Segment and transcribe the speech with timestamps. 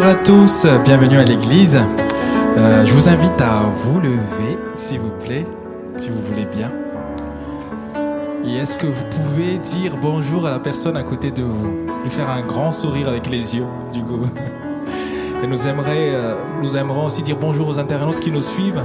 [0.00, 1.76] Bonjour à tous, bienvenue à l'église.
[2.56, 5.44] Euh, je vous invite à vous lever, s'il vous plaît,
[5.98, 6.72] si vous voulez bien.
[8.46, 11.86] Et est-ce que vous pouvez dire bonjour à la personne à côté de vous?
[12.02, 14.22] Lui faire un grand sourire avec les yeux, du coup.
[15.44, 18.82] Et nous, aimerait, euh, nous aimerons aussi dire bonjour aux internautes qui nous suivent.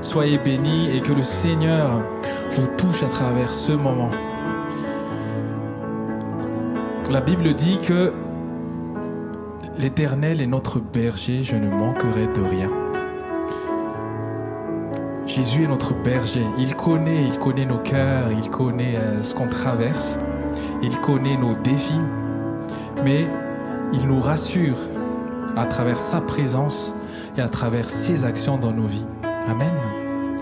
[0.00, 1.90] Soyez bénis et que le Seigneur
[2.56, 4.10] vous touche à travers ce moment.
[7.08, 8.12] La Bible dit que
[9.78, 12.70] l'Éternel est notre berger, je ne manquerai de rien.
[15.26, 16.44] Jésus est notre berger.
[16.58, 20.18] Il connaît, il connaît nos cœurs, il connaît euh, ce qu'on traverse,
[20.82, 22.00] il connaît nos défis,
[23.04, 23.26] mais
[23.92, 24.78] il nous rassure
[25.56, 26.94] à travers sa présence
[27.36, 29.06] et à travers ses actions dans nos vies.
[29.48, 29.72] Amen.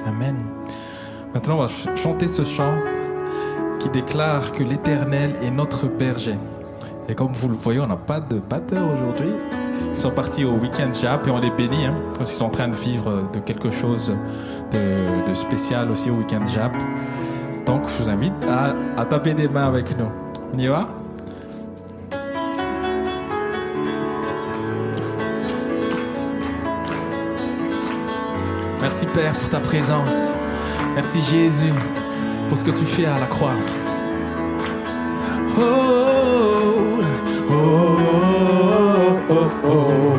[0.07, 0.37] Amen.
[1.33, 2.75] Maintenant, on va chanter ce chant
[3.81, 6.39] qui déclare que l'Éternel est notre berger.
[7.09, 9.35] Et comme vous le voyez, on n'a pas de batteur aujourd'hui.
[9.91, 12.51] Ils sont partis au week-end Jap et on les bénit hein, parce qu'ils sont en
[12.51, 14.15] train de vivre de quelque chose
[14.73, 16.73] de, spécial aussi au week-end Jap.
[17.67, 20.11] Donc je vous invite à, à taper des mains avec nous.
[20.53, 20.89] On y va?
[28.81, 30.33] Merci Père pour ta présence.
[30.95, 31.73] Merci Jésus
[32.49, 33.55] pour ce que tu fais à la croix.
[35.59, 36.04] Oh,
[39.67, 40.14] oh,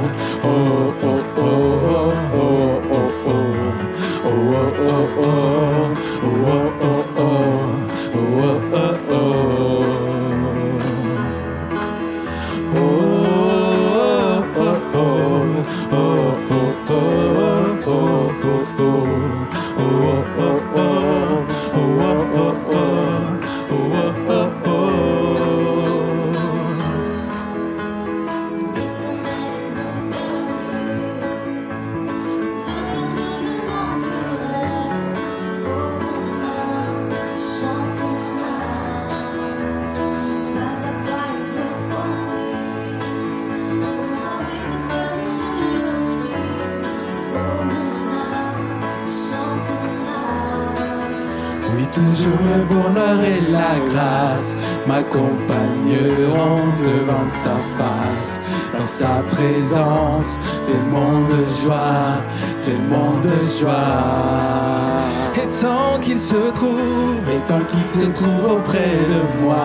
[65.37, 69.55] Et tant qu'il se trouve, et tant qu'il se trouve auprès de moi,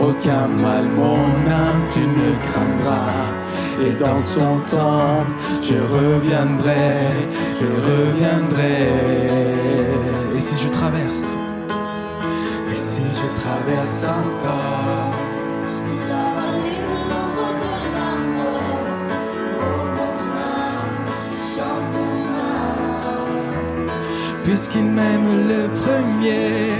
[0.00, 3.24] aucun mal, mon âme, tu ne craindras.
[3.80, 5.24] Et dans son temps,
[5.62, 6.98] je reviendrai,
[7.60, 8.88] je reviendrai.
[10.36, 11.26] Et si je traverse,
[12.72, 14.06] et si je traverse
[24.76, 26.76] puisqu'il m'aime le premier,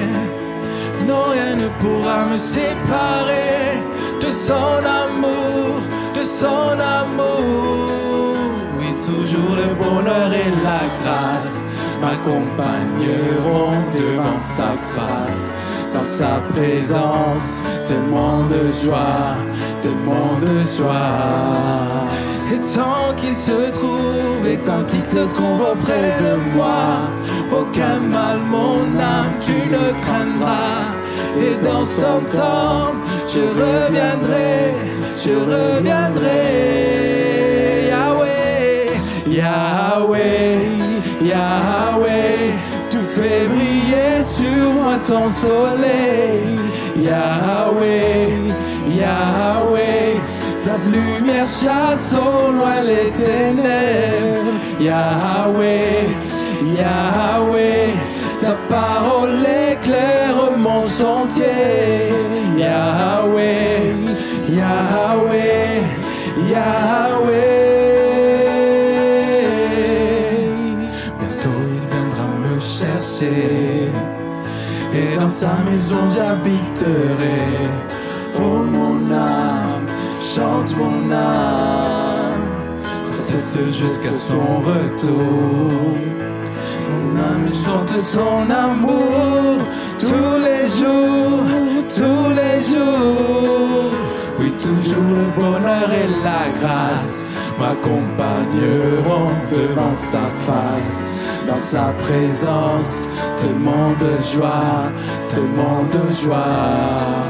[1.06, 3.82] non rien ne pourra me séparer
[4.20, 5.80] de son amour,
[6.14, 8.38] de son amour.
[8.78, 11.62] Oui, toujours le bonheur et la grâce
[12.00, 15.56] m'accompagneront devant sa face.
[15.94, 17.50] Dans sa présence,
[17.86, 19.36] tellement de joie,
[19.80, 22.06] tellement de joie.
[22.52, 27.08] Et tant qu'il se trouve, et tant qu'il se trouve auprès de moi,
[27.52, 30.94] aucun mal, mon âme, tu ne craindras.
[31.38, 32.92] Et dans son temps,
[33.28, 34.74] je reviendrai,
[35.22, 36.76] je reviendrai.
[37.90, 38.90] Yahweh,
[39.26, 40.58] Yahweh,
[41.20, 42.54] Yahweh,
[42.90, 46.58] tu fais briller sur moi ton soleil.
[46.96, 48.54] Yahweh,
[48.88, 50.20] Yahweh,
[50.62, 54.56] ta lumière chasse au loin les ténèbres.
[54.80, 56.08] Yahweh,
[56.78, 57.94] Yahweh,
[58.38, 62.12] ta parole éclaire mon sentier.
[62.58, 63.94] Yahweh,
[64.48, 65.82] Yahweh,
[66.52, 67.66] Yahweh.
[71.18, 73.90] Bientôt il viendra me chercher.
[74.92, 77.40] Et dans sa maison j'habiterai.
[78.38, 79.86] Oh mon âme,
[80.20, 82.46] chante mon âme.
[83.08, 86.15] Sans cesse jusqu'à son retour.
[88.16, 89.58] Son amour
[89.98, 91.42] tous les jours,
[91.88, 93.92] tous les jours.
[94.38, 97.18] Oui, toujours le bonheur et la grâce
[97.58, 101.00] m'accompagneront devant sa face.
[101.48, 103.08] Dans sa présence,
[103.38, 104.92] tellement de joie,
[105.28, 107.26] tellement de joie.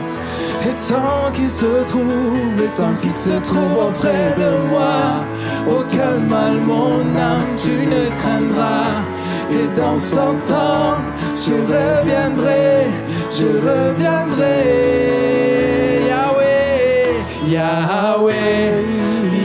[0.62, 5.24] Et tant qu'il se trouve, et tant qu'il se trouve auprès de moi,
[5.66, 9.15] aucun mal mon âme tu ne craindras.
[9.50, 10.98] Et dans son temps,
[11.36, 12.88] je reviendrai,
[13.30, 14.62] je reviendrai.
[16.08, 18.84] Yahweh, Yahweh,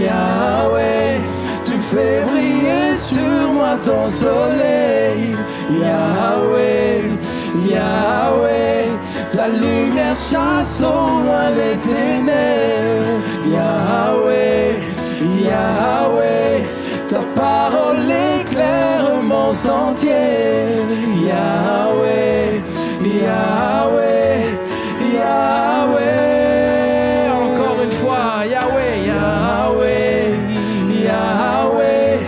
[0.06, 1.20] Yahweh,
[1.64, 5.36] tu fais briller sur moi ton soleil.
[5.70, 7.04] Yahweh,
[7.70, 8.86] Yahweh,
[9.30, 13.22] ta lumière chasse au loin les ténèbres.
[13.46, 14.80] Yahweh,
[15.46, 16.64] Yahweh,
[17.08, 18.31] ta parole éclaire
[19.32, 20.84] mon sentier.
[21.30, 22.62] Yahweh,
[23.26, 24.40] Yahweh,
[25.18, 26.12] Yahweh.
[27.44, 30.24] Encore une fois, Yahweh, Yahweh,
[31.08, 32.20] Yahweh,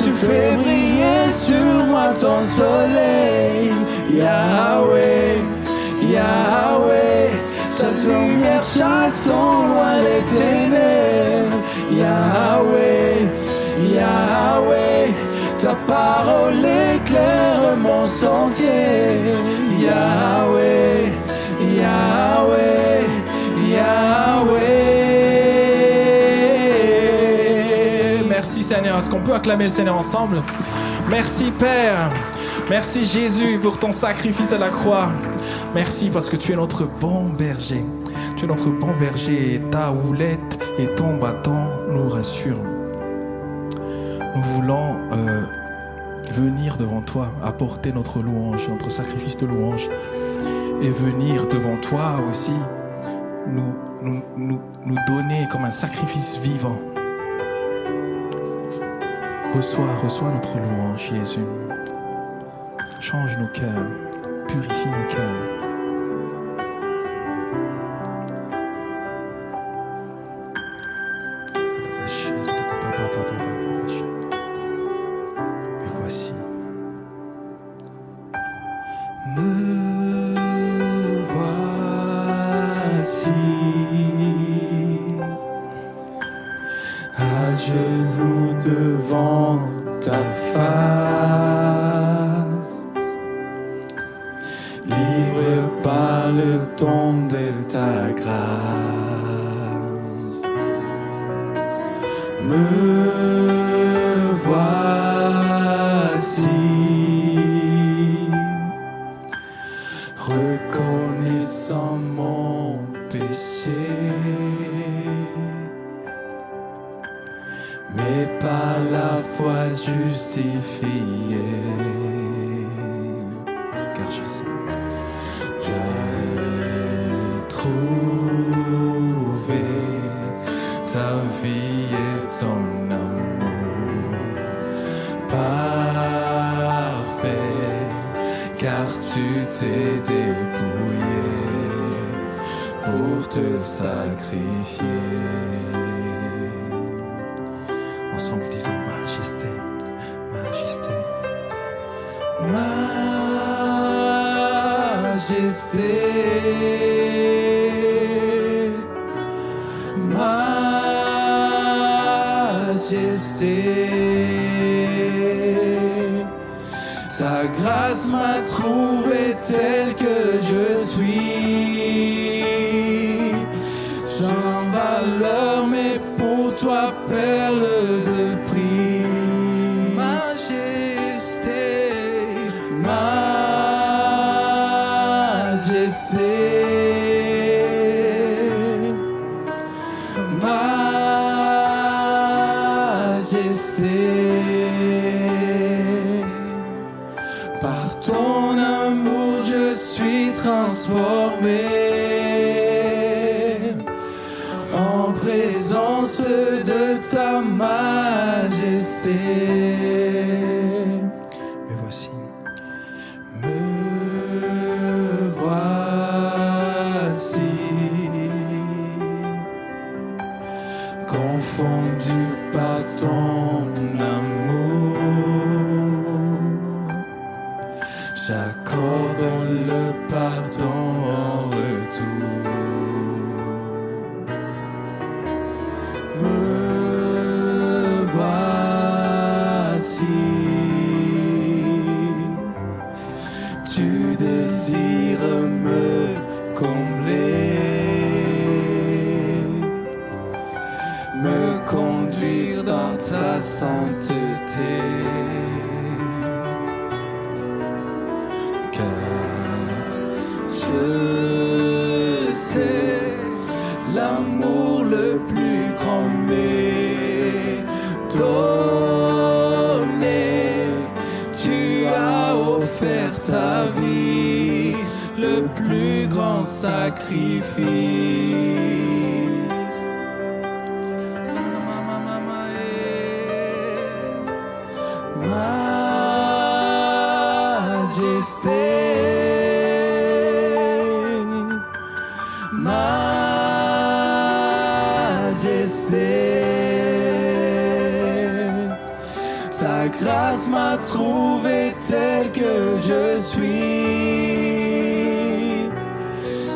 [0.00, 3.72] tu fais briller sur moi ton soleil.
[4.22, 5.36] Yahweh,
[6.16, 7.28] Yahweh,
[7.70, 11.60] cette lumière chasse au loin les ténèbres.
[12.02, 13.16] Yahweh,
[13.96, 15.06] Yahweh,
[15.60, 16.64] ta parole
[16.94, 19.20] éclaire mon sentier.
[19.78, 21.12] Yahweh,
[21.60, 23.04] Yahweh,
[23.68, 24.60] Yahweh.
[28.28, 28.98] Merci Seigneur.
[28.98, 30.42] Est-ce qu'on peut acclamer le Seigneur ensemble?
[31.08, 32.10] Merci Père.
[32.68, 35.08] Merci Jésus pour ton sacrifice à la croix.
[35.74, 37.84] Merci parce que tu es notre bon berger.
[38.36, 42.79] Tu es notre bon berger ta houlette et ton bâton nous rassurent.
[44.34, 45.42] Nous voulons euh,
[46.32, 49.88] venir devant toi, apporter notre louange, notre sacrifice de louange
[50.82, 52.52] et venir devant toi aussi
[53.46, 56.78] nous, nous, nous, nous donner comme un sacrifice vivant.
[59.54, 61.46] Reçois, reçois notre louange, Jésus.
[63.00, 63.86] Change nos cœurs,
[64.46, 65.49] purifie nos cœurs.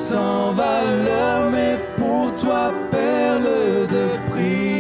[0.09, 4.74] Sans valeur, mais pour toi, perle de prix.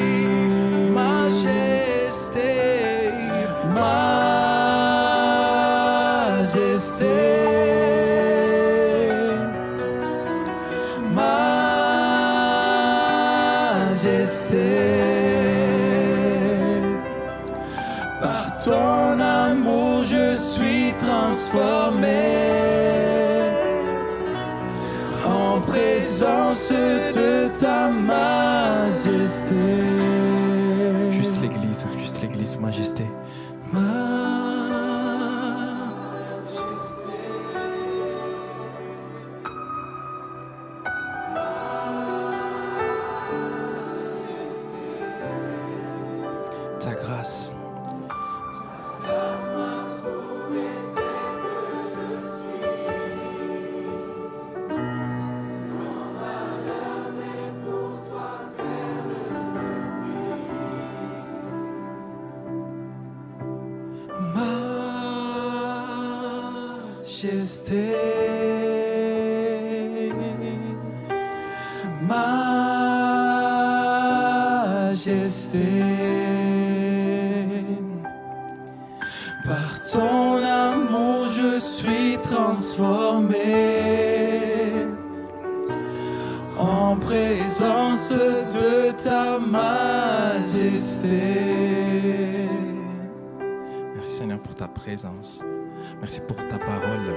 [94.86, 97.08] Merci pour ta parole.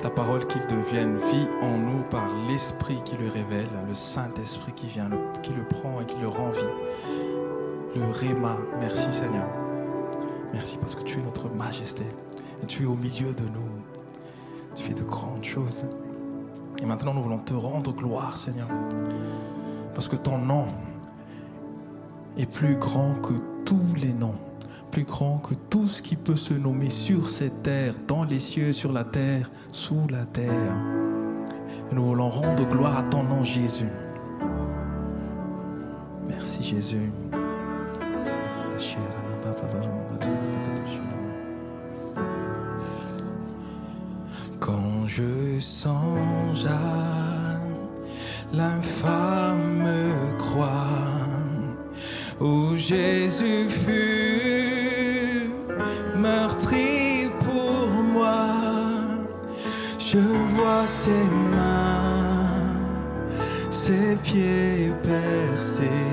[0.00, 4.86] Ta parole qu'il devienne vie en nous par l'Esprit qui le révèle, le Saint-Esprit qui
[4.86, 5.08] vient,
[5.42, 7.94] qui le prend et qui le rend vie.
[7.94, 8.56] Le Réma.
[8.80, 9.46] Merci Seigneur.
[10.52, 12.02] Merci parce que tu es notre majesté
[12.62, 13.70] et tu es au milieu de nous.
[14.74, 15.84] Tu fais de grandes choses.
[16.80, 18.68] Et maintenant nous voulons te rendre gloire Seigneur.
[19.94, 20.66] Parce que ton nom
[22.36, 24.34] est plus grand que tous les noms,
[24.92, 28.74] plus grand que tout ce qui peut se nommer sur cette terre, dans les cieux,
[28.74, 30.76] sur la terre, sous la terre.
[31.90, 33.88] Nous voulons rendre gloire à ton nom, Jésus.
[36.28, 37.10] Merci, Jésus.
[44.60, 47.58] Quand je songe à
[48.52, 49.88] l'infâme
[50.38, 50.86] croix
[52.40, 54.11] où Jésus fut
[60.86, 61.10] ses
[61.50, 62.76] mains,
[63.70, 66.11] ses pieds percés,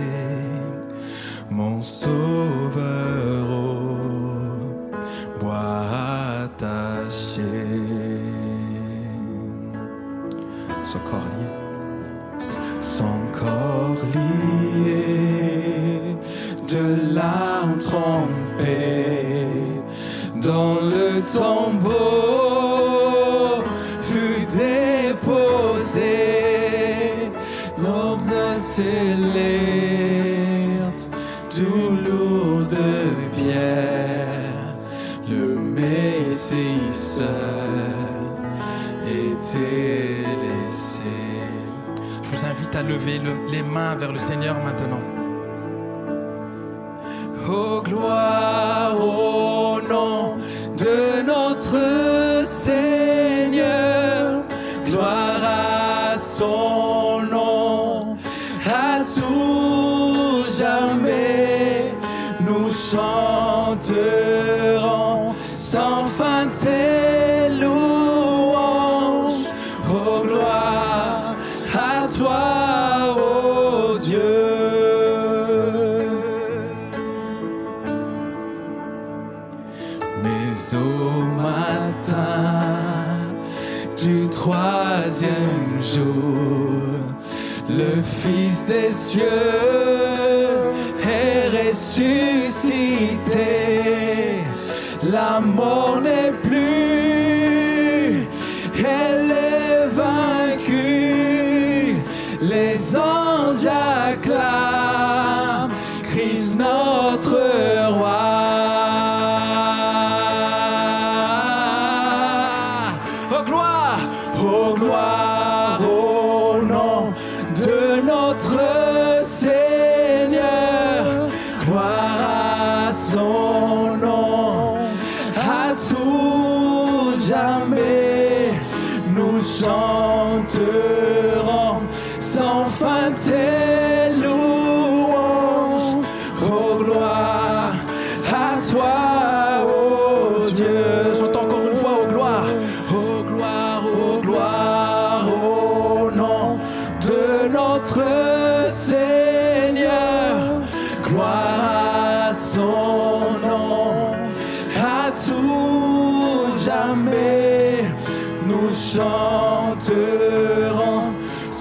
[42.99, 45.01] lever le- les mains vers le Seigneur maintenant.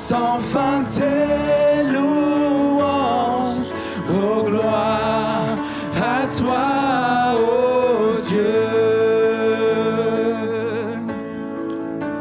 [0.08, 3.70] Sans fin tes louanges.
[4.10, 5.56] Oh gloire
[5.96, 6.68] à toi,
[7.36, 8.54] oh Dieu.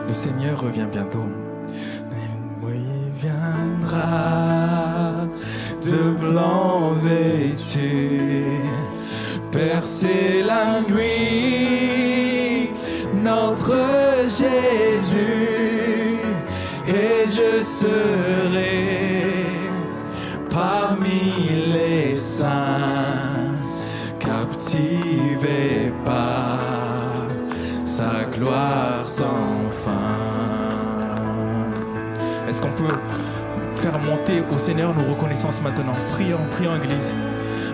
[0.07, 1.29] Le Seigneur revient bientôt.
[2.69, 4.07] Il viendra
[5.81, 8.43] de blanc vêtu,
[9.51, 11.06] percer la nuit,
[17.79, 19.45] serai
[20.49, 23.53] parmi les saints,
[24.19, 26.59] captivé par
[27.79, 30.17] sa gloire sans fin.
[32.49, 32.97] Est-ce qu'on peut
[33.75, 35.95] faire monter au Seigneur nos reconnaissances maintenant?
[36.09, 37.11] Prions, prions Église.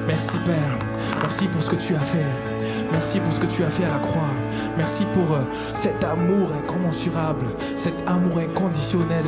[0.06, 0.78] Merci Père.
[1.22, 2.53] Merci pour ce que tu as fait.
[2.93, 4.29] Merci pour ce que tu as fait à la croix.
[4.77, 5.41] Merci pour euh,
[5.73, 9.25] cet amour incommensurable, cet amour inconditionnel.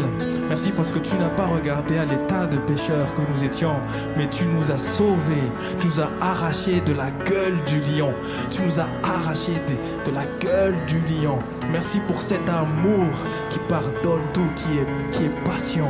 [0.47, 3.75] Merci parce que tu n'as pas regardé à l'état de pécheurs que nous étions,
[4.17, 5.51] mais tu nous as sauvés.
[5.79, 8.13] Tu nous as arrachés de la gueule du lion.
[8.51, 11.39] Tu nous as arrachés de, de la gueule du lion.
[11.71, 13.09] Merci pour cet amour
[13.49, 15.89] qui pardonne tout, qui est, qui est passion.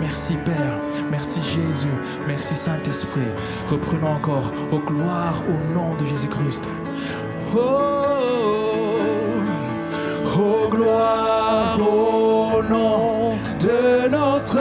[0.00, 0.78] Merci Père.
[1.10, 1.88] Merci Jésus.
[2.26, 3.32] Merci Saint-Esprit.
[3.68, 4.52] Reprenons encore.
[4.72, 6.64] Au gloire au nom de Jésus-Christ.
[7.56, 9.00] Oh,
[10.70, 14.58] gloire au nom de notre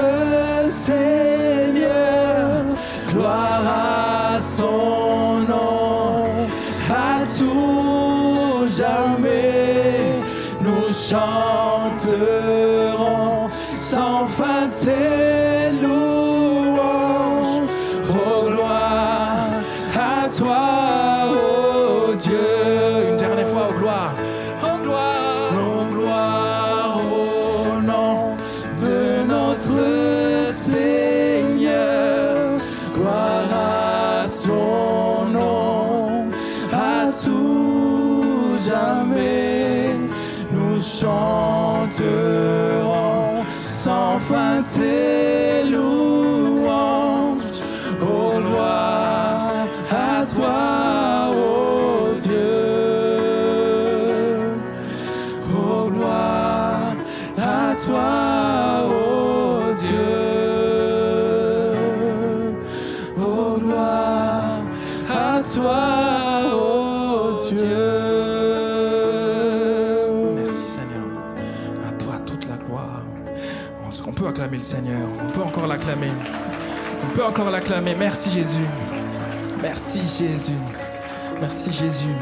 [0.70, 2.66] Seigneur,
[3.12, 6.48] gloire à son nom,
[6.90, 10.22] à tout jamais
[10.62, 11.53] nous chanterons
[77.34, 77.96] encore l'acclamer.
[77.96, 78.68] Merci Jésus.
[79.60, 80.54] Merci Jésus.
[81.42, 82.16] Merci Jésus.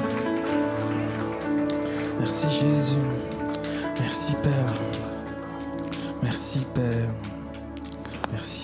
[2.18, 2.96] Merci Jésus.
[4.00, 4.74] Merci Père.
[6.24, 7.10] Merci Père.
[8.32, 8.61] Merci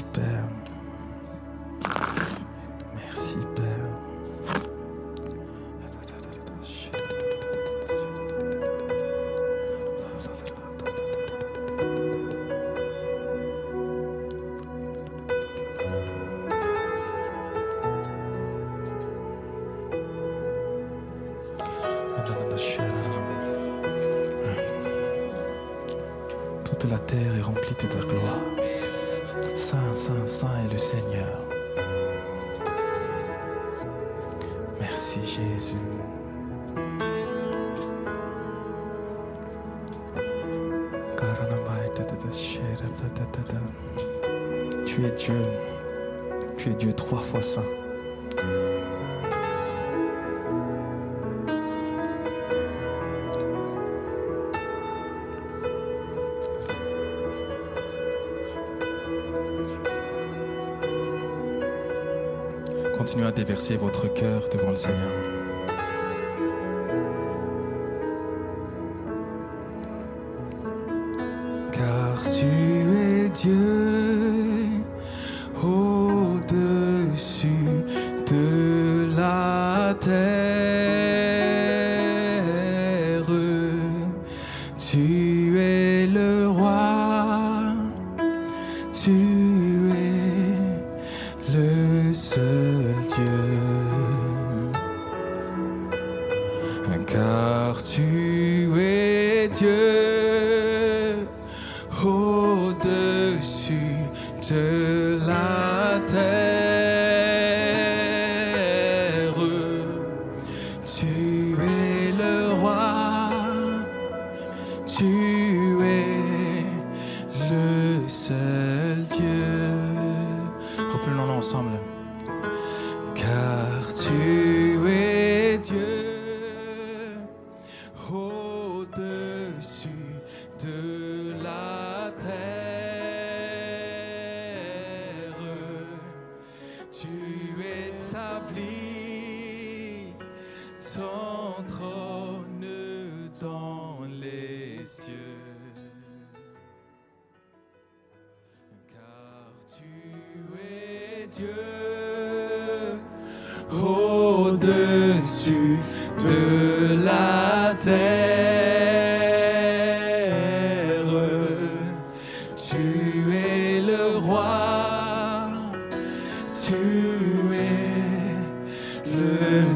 [63.18, 65.37] continuez à déverser votre cœur devant le Seigneur.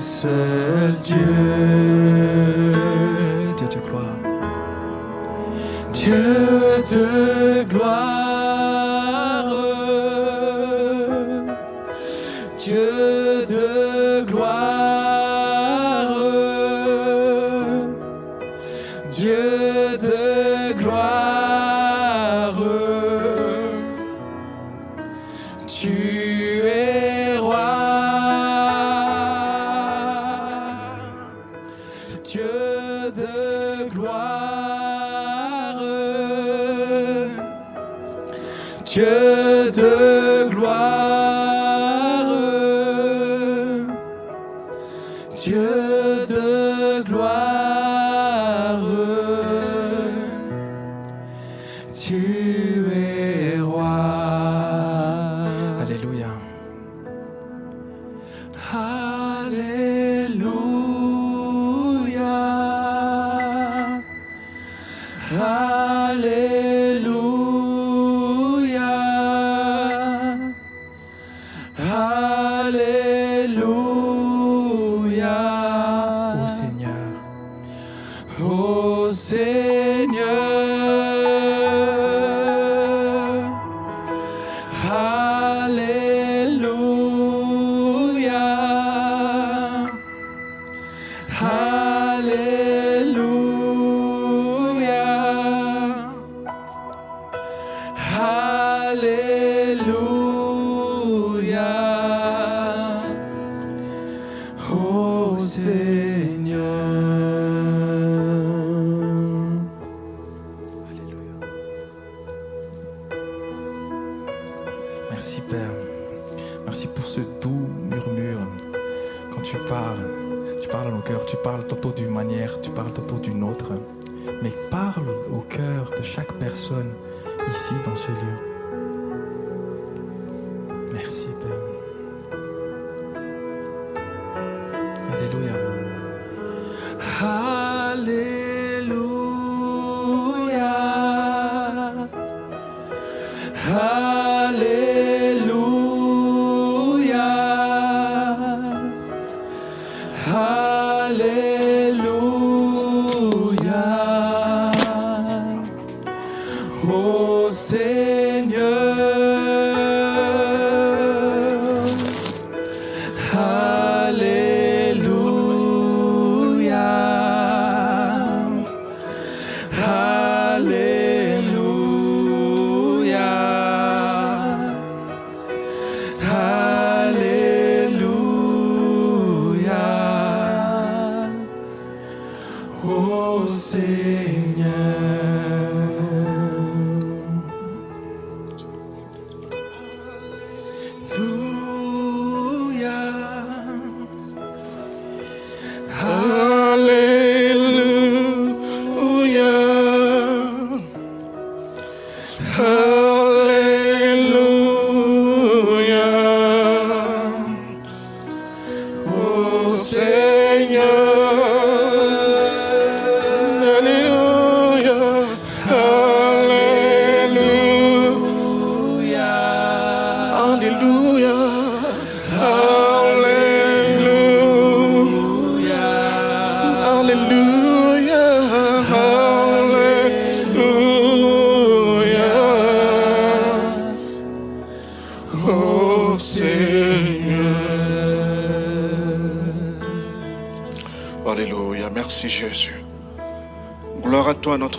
[0.02, 2.01] seul Dieu.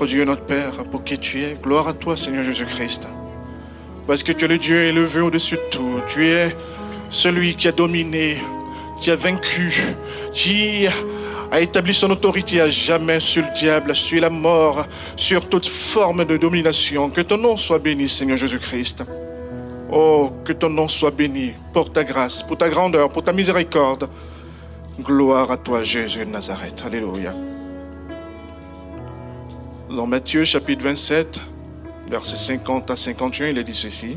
[0.07, 1.57] Dieu, notre Père, pour qui tu es.
[1.62, 3.07] Gloire à toi, Seigneur Jésus-Christ.
[4.07, 6.00] Parce que tu es le Dieu élevé au-dessus de tout.
[6.09, 6.57] Tu es
[7.11, 8.38] celui qui a dominé,
[9.00, 9.72] qui a vaincu,
[10.32, 10.86] qui
[11.50, 14.86] a établi son autorité à jamais sur le diable, sur la mort,
[15.16, 17.11] sur toute forme de domination.
[17.11, 19.05] Que ton nom soit béni, Seigneur Jésus-Christ.
[19.90, 24.09] Oh, que ton nom soit béni pour ta grâce, pour ta grandeur, pour ta miséricorde.
[25.00, 26.82] Gloire à toi, Jésus de Nazareth.
[26.84, 27.34] Alléluia.
[29.97, 31.38] Dans Matthieu chapitre 27,
[32.09, 34.16] versets 50 à 51, il est dit ceci.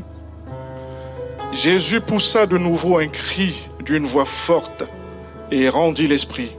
[1.52, 4.84] Jésus poussa de nouveau un cri d'une voix forte
[5.50, 6.56] et rendit l'esprit.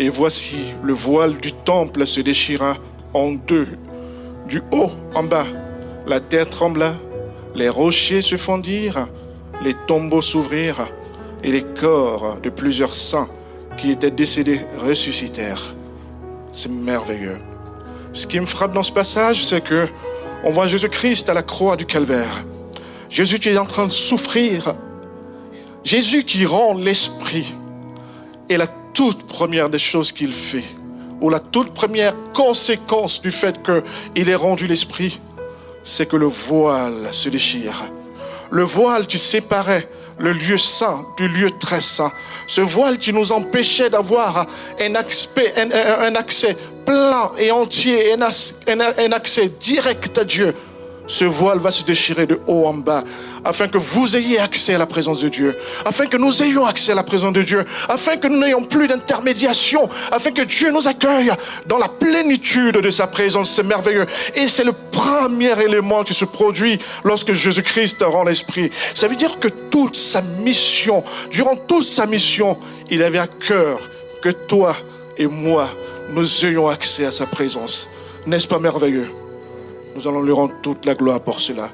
[0.00, 2.76] Et voici, le voile du temple se déchira
[3.12, 3.68] en deux,
[4.48, 5.46] du haut en bas.
[6.08, 6.96] La terre trembla,
[7.54, 9.06] les rochers se fondirent,
[9.62, 10.88] les tombeaux s'ouvrirent,
[11.44, 13.28] et les corps de plusieurs saints
[13.76, 15.76] qui étaient décédés ressuscitèrent.
[16.52, 17.38] C'est merveilleux.
[18.14, 19.88] Ce qui me frappe dans ce passage, c'est que
[20.44, 22.44] on voit Jésus-Christ à la croix du calvaire.
[23.10, 24.74] Jésus qui est en train de souffrir.
[25.82, 27.54] Jésus qui rend l'esprit.
[28.48, 30.64] Et la toute première des choses qu'il fait,
[31.20, 35.20] ou la toute première conséquence du fait qu'il ait rendu l'esprit,
[35.82, 37.90] c'est que le voile se déchire.
[38.50, 39.88] Le voile qui séparait
[40.18, 42.12] le lieu saint du lieu très saint.
[42.46, 44.46] Ce voile qui nous empêchait d'avoir
[44.80, 50.54] un, accès plein et entier, un accès direct à Dieu
[51.06, 53.04] ce voile va se déchirer de haut en bas,
[53.44, 56.92] afin que vous ayez accès à la présence de Dieu, afin que nous ayons accès
[56.92, 60.88] à la présence de Dieu, afin que nous n'ayons plus d'intermédiation, afin que Dieu nous
[60.88, 61.30] accueille
[61.66, 63.50] dans la plénitude de sa présence.
[63.50, 64.06] C'est merveilleux.
[64.34, 68.70] Et c'est le premier élément qui se produit lorsque Jésus-Christ rend l'esprit.
[68.94, 72.58] Ça veut dire que toute sa mission, durant toute sa mission,
[72.90, 73.78] il avait à cœur
[74.22, 74.76] que toi
[75.18, 75.68] et moi,
[76.10, 77.88] nous ayons accès à sa présence.
[78.26, 79.23] N'est-ce pas merveilleux?
[79.94, 81.70] Nous allons lui rendre toute la gloire pour cela.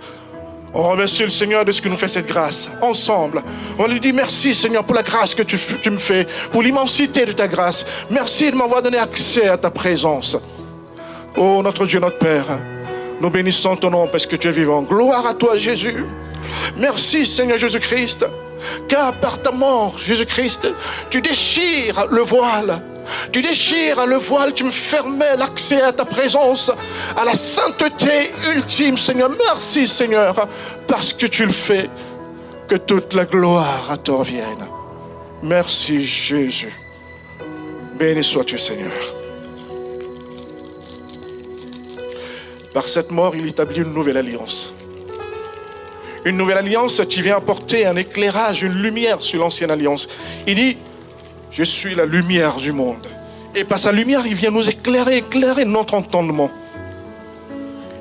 [0.72, 3.42] On remercie le Seigneur de ce que nous fait cette grâce, ensemble.
[3.78, 7.24] On lui dit merci Seigneur pour la grâce que tu, tu me fais, pour l'immensité
[7.24, 7.84] de ta grâce.
[8.10, 10.36] Merci de m'avoir donné accès à ta présence.
[11.36, 12.58] Oh notre Dieu, notre Père,
[13.20, 14.82] nous bénissons ton nom parce que tu es vivant.
[14.82, 16.04] Gloire à toi Jésus.
[16.76, 18.26] Merci Seigneur Jésus-Christ,
[18.86, 20.68] car par ta mort, Jésus-Christ,
[21.08, 22.82] tu déchires le voile
[23.32, 26.70] tu déchires le voile, tu me fermais l'accès à ta présence,
[27.16, 29.30] à la sainteté ultime, Seigneur.
[29.30, 30.48] Merci, Seigneur,
[30.86, 31.88] parce que tu le fais.
[32.68, 34.68] Que toute la gloire à revienne.
[35.42, 36.72] Merci, Jésus.
[37.98, 38.92] Béni sois-tu, Seigneur.
[42.72, 44.72] Par cette mort, il établit une nouvelle alliance.
[46.24, 50.08] Une nouvelle alliance qui vient apporter un éclairage, une lumière sur l'ancienne alliance.
[50.46, 50.76] Il dit,
[51.50, 53.06] je suis la lumière du monde.
[53.54, 56.50] Et par sa lumière, il vient nous éclairer, éclairer notre entendement.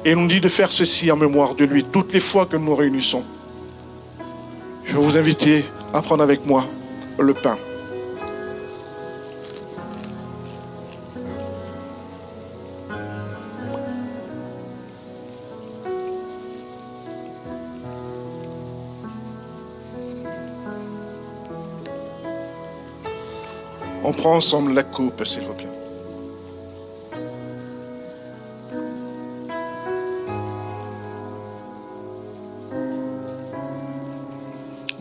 [0.06, 2.76] Et nous dit de faire ceci en mémoire de lui toutes les fois que nous
[2.76, 3.24] réunissons.
[4.86, 6.66] Je vais vous inviter à prendre avec moi
[7.18, 7.58] le pain.
[24.10, 25.68] On prend ensemble la coupe, s'il vous plaît.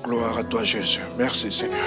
[0.04, 1.00] Gloire à toi, Jésus.
[1.16, 1.78] Merci, Seigneur.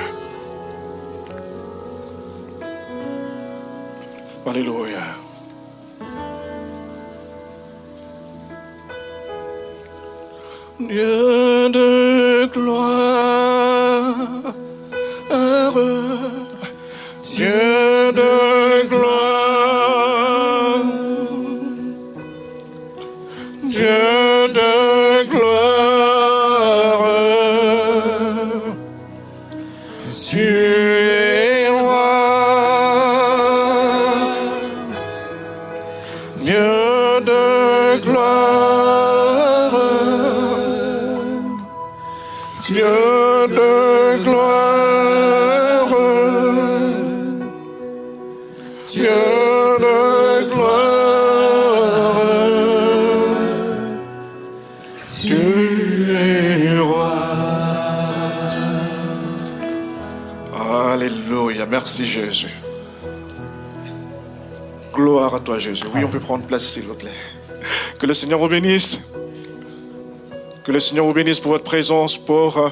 [4.48, 5.04] Alléluia.
[10.80, 13.11] Dieu de gloire.
[17.42, 17.71] Dieu
[61.72, 62.52] merci Jésus.
[64.94, 65.84] Gloire à toi Jésus.
[65.96, 67.10] Oui, on peut prendre place s'il vous plaît.
[67.98, 69.00] Que le Seigneur vous bénisse.
[70.64, 72.70] Que le Seigneur vous bénisse pour votre présence, pour euh,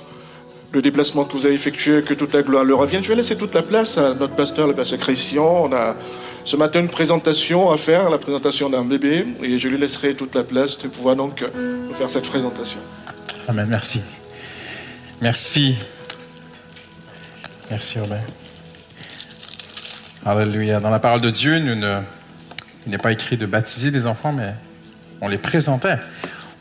[0.72, 3.04] le déplacement que vous avez effectué, que toute la gloire leur revienne.
[3.04, 5.64] Je vais laisser toute la place à notre pasteur, le pasteur Christian.
[5.64, 5.95] On a
[6.43, 10.36] ce matin une présentation à faire, la présentation d'un bébé, et je lui laisserai toute
[10.36, 12.80] la place de pouvoir donc euh, nous faire cette présentation.
[13.47, 14.02] Amen, merci.
[15.22, 15.76] Merci.
[17.70, 18.24] Merci Robert.
[20.26, 20.82] Alléluia.
[20.82, 22.01] Dans la parole de Dieu, nous ne,
[22.86, 24.53] il n'est pas écrit de baptiser les enfants, mais
[25.22, 25.97] on les présentait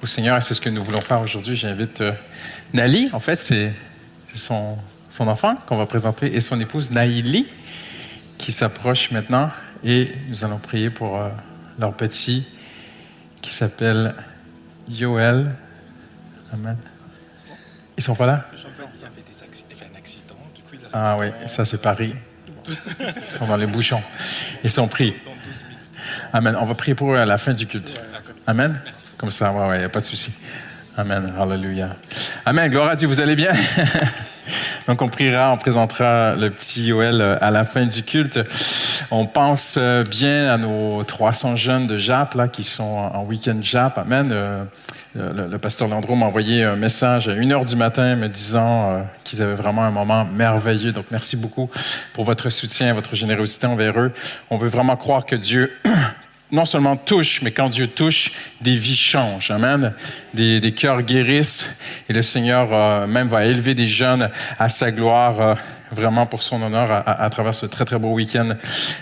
[0.01, 1.57] au Seigneur et c'est ce que nous voulons faire aujourd'hui.
[1.57, 2.13] J'invite euh,
[2.73, 3.73] Nali, en fait, c'est
[4.33, 4.79] son,
[5.11, 7.49] son enfant qu'on va présenter, et son épouse Naïli,
[8.39, 9.51] qui s'approche maintenant.
[9.83, 11.29] Et nous allons prier pour euh,
[11.81, 12.47] leur petit
[13.43, 14.15] qui s'appelle
[14.89, 15.51] Yoel.
[16.53, 16.77] Amen.
[17.97, 18.47] Ils sont pas là?
[20.93, 22.15] Ah oui, ça c'est Paris.
[23.01, 24.03] Ils sont dans les bouchons.
[24.65, 25.15] Ils sont pris.
[26.33, 26.57] Amen.
[26.61, 28.01] On va prier pour eux à la fin du culte.
[28.47, 28.81] Amen.
[29.17, 30.33] Comme ça, ouais, n'y a pas de souci.
[30.97, 31.33] Amen.
[31.39, 31.97] Alléluia.
[32.45, 32.71] Amen.
[32.71, 33.09] Gloire à Dieu.
[33.09, 33.53] Vous allez bien?
[34.87, 38.41] Donc, on priera, on présentera le petit Yoel euh, à la fin du culte.
[39.11, 43.59] On pense euh, bien à nos 300 jeunes de JAP là, qui sont en week-end
[43.61, 43.99] JAP.
[43.99, 44.31] Amen.
[44.33, 44.65] Euh,
[45.15, 49.55] le, pasteur Landreau m'a envoyé un message à 1h du matin me disant qu'ils avaient
[49.55, 50.93] vraiment un moment merveilleux.
[50.93, 51.69] Donc, merci beaucoup
[52.13, 54.13] pour votre soutien, votre générosité envers eux.
[54.51, 55.73] On veut vraiment croire que Dieu
[56.51, 59.51] non seulement touche, mais quand Dieu touche, des vies changent.
[59.51, 59.93] Amen.
[60.35, 61.69] Des, des cœurs guérissent
[62.09, 65.41] et le Seigneur euh, même va élever des jeunes à sa gloire.
[65.41, 65.55] Euh,
[65.91, 68.51] vraiment pour son honneur à, à, travers ce très très beau week-end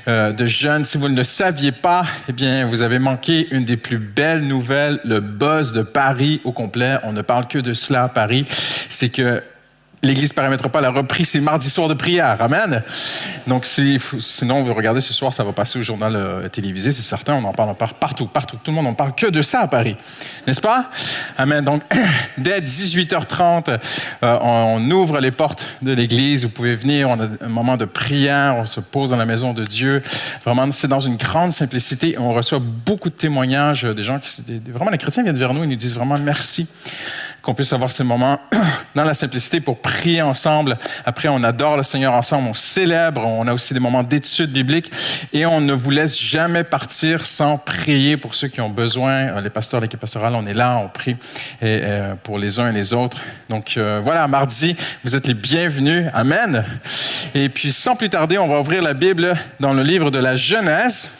[0.06, 0.84] euh, de jeunes.
[0.84, 4.46] Si vous ne le saviez pas, eh bien vous avez manqué une des plus belles
[4.46, 6.98] nouvelles, le buzz de Paris au complet.
[7.02, 8.44] On ne parle que de cela à Paris.
[8.88, 9.42] C'est que
[10.06, 12.40] l'Église paramétropole a repris ses mardis soirs de prière.
[12.40, 12.82] Amen.
[13.46, 17.02] Donc, si, sinon, vous regardez ce soir, ça va passer au journal euh, télévisé, c'est
[17.02, 17.34] certain.
[17.34, 18.56] On en parle partout, partout.
[18.62, 19.96] Tout le monde en parle que de ça à Paris.
[20.46, 20.90] N'est-ce pas?
[21.36, 21.64] Amen.
[21.64, 21.82] Donc,
[22.38, 23.78] dès 18h30,
[24.22, 26.44] euh, on, ouvre les portes de l'Église.
[26.44, 27.10] Vous pouvez venir.
[27.10, 28.56] On a un moment de prière.
[28.56, 30.02] On se pose dans la maison de Dieu.
[30.44, 32.16] Vraiment, c'est dans une grande simplicité.
[32.18, 35.66] On reçoit beaucoup de témoignages des gens qui, vraiment, les chrétiens viennent vers nous et
[35.66, 36.68] nous disent vraiment merci
[37.46, 38.40] qu'on puisse avoir ces moments
[38.96, 40.76] dans la simplicité pour prier ensemble.
[41.04, 44.90] Après, on adore le Seigneur ensemble, on célèbre, on a aussi des moments d'études bibliques
[45.32, 49.40] et on ne vous laisse jamais partir sans prier pour ceux qui ont besoin.
[49.40, 51.14] Les pasteurs, l'équipe pastorale, on est là, on prie
[51.62, 53.18] euh, pour les uns et les autres.
[53.48, 56.08] Donc euh, voilà, mardi, vous êtes les bienvenus.
[56.14, 56.64] Amen.
[57.32, 60.34] Et puis, sans plus tarder, on va ouvrir la Bible dans le livre de la
[60.34, 61.10] Genèse.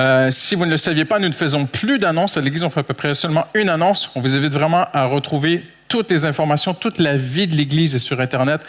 [0.00, 2.64] Euh, si vous ne le saviez pas, nous ne faisons plus d'annonces à l'Église.
[2.64, 4.10] On fait à peu près seulement une annonce.
[4.14, 5.64] On vous invite vraiment à retrouver
[5.94, 8.60] toutes les informations, toute la vie de l'Église est sur Internet,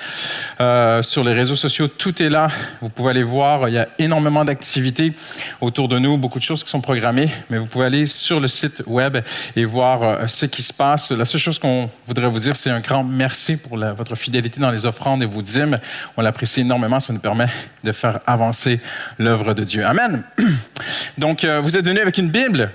[0.62, 2.50] euh, sur les réseaux sociaux, tout est là.
[2.82, 5.12] Vous pouvez aller voir, il y a énormément d'activités
[5.60, 8.48] autour de nous, beaucoup de choses qui sont programmées, mais vous pouvez aller sur le
[8.48, 9.18] site web
[9.56, 11.10] et voir euh, ce qui se passe.
[11.10, 14.70] La seule chose qu'on voudrait vous dire, c'est un grand merci pour votre fidélité dans
[14.70, 15.80] les offrandes et vos dîmes.
[16.18, 17.48] On l'apprécie énormément, ça nous permet
[17.84, 18.80] de faire avancer
[19.18, 19.84] l'œuvre de Dieu.
[19.84, 20.22] Amen.
[21.18, 22.70] Donc, euh, vous êtes venus avec une Bible.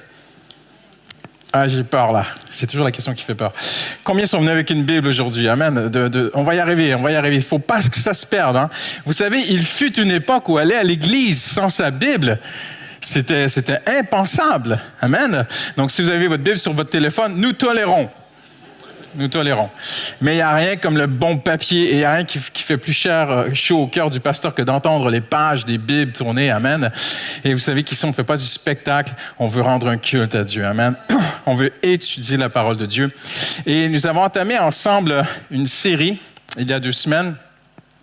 [1.52, 2.26] Ah, j'ai peur là.
[2.48, 3.52] C'est toujours la question qui fait peur.
[4.04, 5.48] Combien sont venus avec une Bible aujourd'hui?
[5.48, 5.90] Amen.
[6.34, 7.36] On va y arriver, on va y arriver.
[7.36, 8.56] Il faut pas que ça se perde.
[8.56, 8.70] Hein.
[9.04, 12.38] Vous savez, il fut une époque où aller à l'église sans sa Bible,
[13.00, 14.80] c'était, c'était impensable.
[15.00, 15.44] Amen.
[15.76, 18.10] Donc, si vous avez votre Bible sur votre téléphone, nous tolérons
[19.14, 19.70] nous tolérons.
[20.20, 22.38] Mais il n'y a rien comme le bon papier et il n'y a rien qui,
[22.38, 26.12] fait plus cher, euh, chaud au cœur du pasteur que d'entendre les pages des Bibles
[26.12, 26.50] tourner.
[26.50, 26.90] Amen.
[27.44, 30.34] Et vous savez qu'ici, on ne fait pas du spectacle, on veut rendre un culte
[30.34, 30.64] à Dieu.
[30.64, 30.94] Amen.
[31.46, 33.10] On veut étudier la parole de Dieu.
[33.64, 36.20] Et nous avons entamé ensemble une série
[36.58, 37.34] il y a deux semaines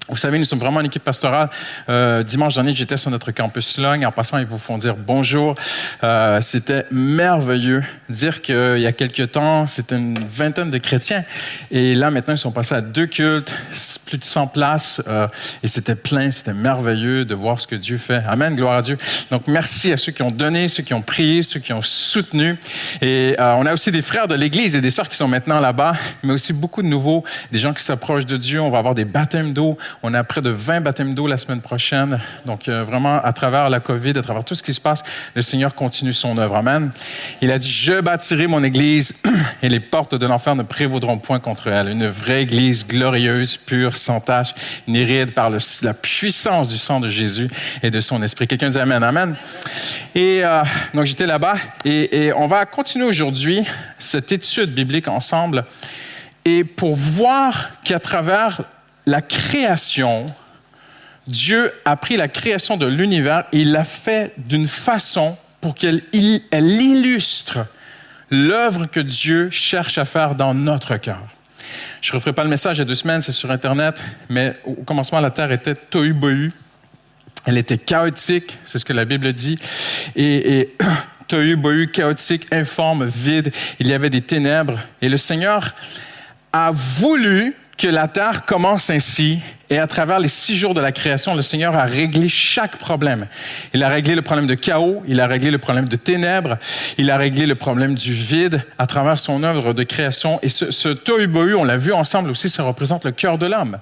[0.09, 1.49] vous savez, nous sommes vraiment une équipe pastorale.
[1.89, 4.05] Euh, dimanche dernier, j'étais sur notre campus Logne.
[4.05, 5.53] En passant, ils vous font dire bonjour.
[6.03, 7.83] Euh, c'était merveilleux.
[8.07, 11.25] Dire qu'il y a quelques temps, c'était une vingtaine de chrétiens.
[11.71, 13.53] Et là, maintenant, ils sont passés à deux cultes,
[14.05, 15.01] plus de 100 places.
[15.07, 15.27] Euh,
[15.61, 18.23] et c'était plein, c'était merveilleux de voir ce que Dieu fait.
[18.27, 18.97] Amen, gloire à Dieu.
[19.29, 22.57] Donc, merci à ceux qui ont donné, ceux qui ont prié, ceux qui ont soutenu.
[23.01, 25.59] Et euh, on a aussi des frères de l'Église et des sœurs qui sont maintenant
[25.59, 28.61] là-bas, mais aussi beaucoup de nouveaux, des gens qui s'approchent de Dieu.
[28.61, 31.61] On va avoir des baptêmes d'eau On a près de 20 baptêmes d'eau la semaine
[31.61, 32.19] prochaine.
[32.45, 35.41] Donc, euh, vraiment, à travers la COVID, à travers tout ce qui se passe, le
[35.41, 36.55] Seigneur continue son œuvre.
[36.55, 36.91] Amen.
[37.41, 39.13] Il a dit, je bâtirai mon Église
[39.61, 41.89] et les portes de l'enfer ne prévaudront point contre elle.
[41.89, 44.53] Une vraie Église glorieuse, pure, sans tache,
[44.87, 47.47] ni ride par la puissance du sang de Jésus
[47.81, 48.47] et de son esprit.
[48.47, 49.35] Quelqu'un dit Amen, Amen.
[50.13, 53.65] Et euh, donc, j'étais là-bas et, et on va continuer aujourd'hui
[53.97, 55.65] cette étude biblique ensemble
[56.45, 58.61] et pour voir qu'à travers
[59.07, 60.27] la création,
[61.27, 66.03] Dieu a pris la création de l'univers et il l'a fait d'une façon pour qu'elle
[66.51, 67.59] elle illustre
[68.29, 71.23] l'œuvre que Dieu cherche à faire dans notre cœur.
[72.01, 74.57] Je ne referai pas le message il y a deux semaines, c'est sur Internet, mais
[74.65, 76.51] au commencement, la terre était tohu bohu.
[77.45, 79.57] Elle était chaotique, c'est ce que la Bible dit.
[80.17, 80.75] Et, et
[81.29, 83.53] tohu bohu, chaotique, informe, vide.
[83.79, 84.79] Il y avait des ténèbres.
[85.01, 85.73] Et le Seigneur
[86.51, 89.39] a voulu que la terre commence ainsi.
[89.69, 93.27] Et à travers les six jours de la création, le Seigneur a réglé chaque problème.
[93.73, 96.57] Il a réglé le problème de chaos, il a réglé le problème de ténèbres,
[96.97, 100.39] il a réglé le problème du vide à travers son œuvre de création.
[100.41, 103.77] Et ce, ce tohu on l'a vu ensemble aussi, ça représente le cœur de l'homme.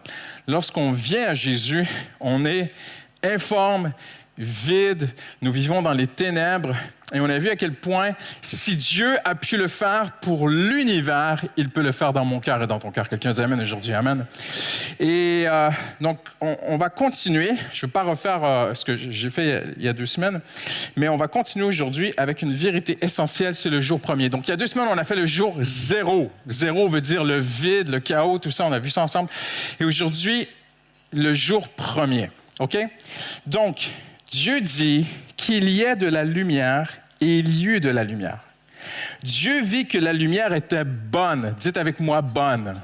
[0.48, 1.88] Lorsqu'on vient à Jésus,
[2.20, 2.72] on est
[3.24, 3.92] informe,
[4.38, 5.10] vide,
[5.42, 6.76] nous vivons dans les ténèbres.
[7.14, 11.46] Et on a vu à quel point, si Dieu a pu le faire pour l'univers,
[11.56, 13.08] il peut le faire dans mon cœur et dans ton cœur.
[13.08, 14.26] Quelqu'un dit Amen aujourd'hui, Amen.
[15.00, 15.70] Et euh,
[16.02, 17.52] donc, on, va continuer.
[17.72, 20.42] Je ne vais pas refaire euh, ce que j'ai fait il y a deux semaines,
[20.98, 24.30] mais on va continuer aujourd'hui avec une vérité essentielle, c'est le jour premier.
[24.30, 26.32] Donc, il y a deux semaines, on a fait le jour zéro.
[26.48, 29.30] Zéro veut dire le vide, le chaos, tout ça, on a vu ça ensemble.
[29.80, 30.48] Et aujourd'hui,
[31.14, 32.32] le jour premier.
[32.60, 32.78] OK?
[33.46, 33.92] Donc,
[34.32, 35.06] Dieu dit
[35.38, 38.40] qu'il y ait de la lumière et il y eut de la lumière.
[39.24, 41.56] Dieu vit que la lumière était bonne.
[41.60, 42.76] Dites avec moi bonne.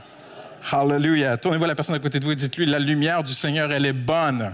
[0.71, 1.37] Hallelujah.
[1.37, 3.85] Tournez-vous à la personne à côté de vous et dites-lui, la lumière du Seigneur, elle
[3.85, 4.53] est bonne.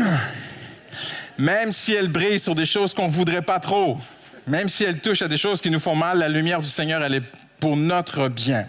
[1.39, 3.99] Même si elle brille sur des choses qu'on ne voudrait pas trop,
[4.47, 7.03] même si elle touche à des choses qui nous font mal, la lumière du Seigneur,
[7.03, 7.23] elle est
[7.61, 8.67] pour notre bien.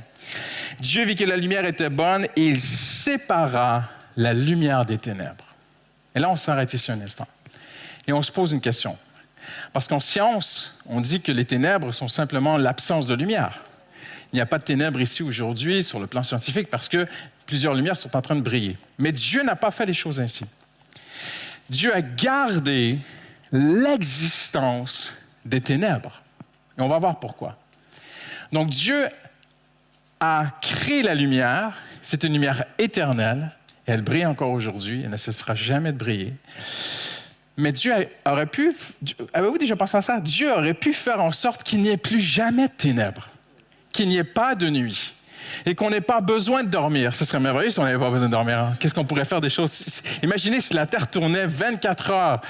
[0.81, 3.83] Dieu vit que la lumière était bonne et il sépara
[4.17, 5.46] la lumière des ténèbres.
[6.17, 7.27] Et là, on s'arrête ici un instant.
[8.07, 8.97] Et on se pose une question.
[9.71, 13.59] Parce qu'en science, on dit que les ténèbres sont simplement l'absence de lumière.
[14.33, 17.05] Il n'y a pas de ténèbres ici aujourd'hui sur le plan scientifique parce que
[17.45, 18.79] plusieurs lumières sont en train de briller.
[18.97, 20.45] Mais Dieu n'a pas fait les choses ainsi.
[21.69, 22.97] Dieu a gardé
[23.51, 25.13] l'existence
[25.45, 26.23] des ténèbres.
[26.79, 27.59] Et on va voir pourquoi.
[28.51, 29.07] Donc Dieu
[30.19, 33.51] a créé la lumière, c'est une lumière éternelle,
[33.87, 36.33] elle brille encore aujourd'hui, elle ne cessera jamais de briller.
[37.57, 37.91] Mais Dieu
[38.25, 38.75] aurait pu,
[39.33, 40.19] avez-vous déjà pensé à ça?
[40.19, 43.29] Dieu aurait pu faire en sorte qu'il n'y ait plus jamais de ténèbres,
[43.91, 45.15] qu'il n'y ait pas de nuit
[45.65, 47.15] et qu'on n'ait pas besoin de dormir.
[47.15, 48.59] Ce serait merveilleux si on n'avait pas besoin de dormir.
[48.59, 48.75] Hein?
[48.79, 50.01] Qu'est-ce qu'on pourrait faire des choses?
[50.23, 52.41] Imaginez si la Terre tournait 24 heures,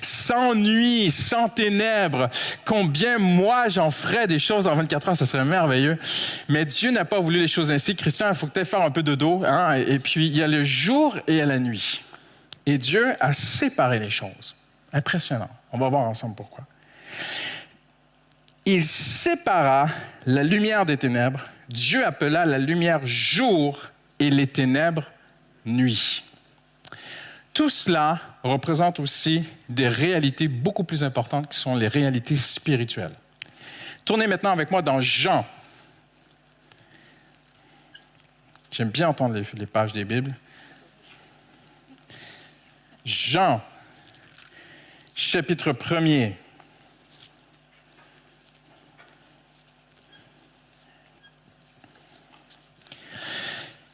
[0.00, 2.28] sans nuit, sans ténèbres.
[2.64, 5.16] Combien moi j'en ferais des choses en 24 heures?
[5.16, 5.98] Ce serait merveilleux.
[6.48, 7.96] Mais Dieu n'a pas voulu les choses ainsi.
[7.96, 9.42] Christian, il faut peut-être faire un peu de dos.
[9.46, 9.74] Hein?
[9.74, 12.02] Et puis, il y a le jour et il y a la nuit.
[12.66, 14.56] Et Dieu a séparé les choses.
[14.92, 15.50] Impressionnant.
[15.72, 16.64] On va voir ensemble pourquoi.
[18.64, 19.88] Il sépara
[20.26, 23.80] la lumière des ténèbres Dieu appela la lumière jour
[24.18, 25.04] et les ténèbres
[25.64, 26.24] nuit.
[27.52, 33.14] Tout cela représente aussi des réalités beaucoup plus importantes qui sont les réalités spirituelles.
[34.04, 35.44] Tournez maintenant avec moi dans Jean.
[38.70, 40.34] J'aime bien entendre les, pages des Bibles.
[43.04, 43.62] Jean,
[45.14, 46.34] chapitre 1er.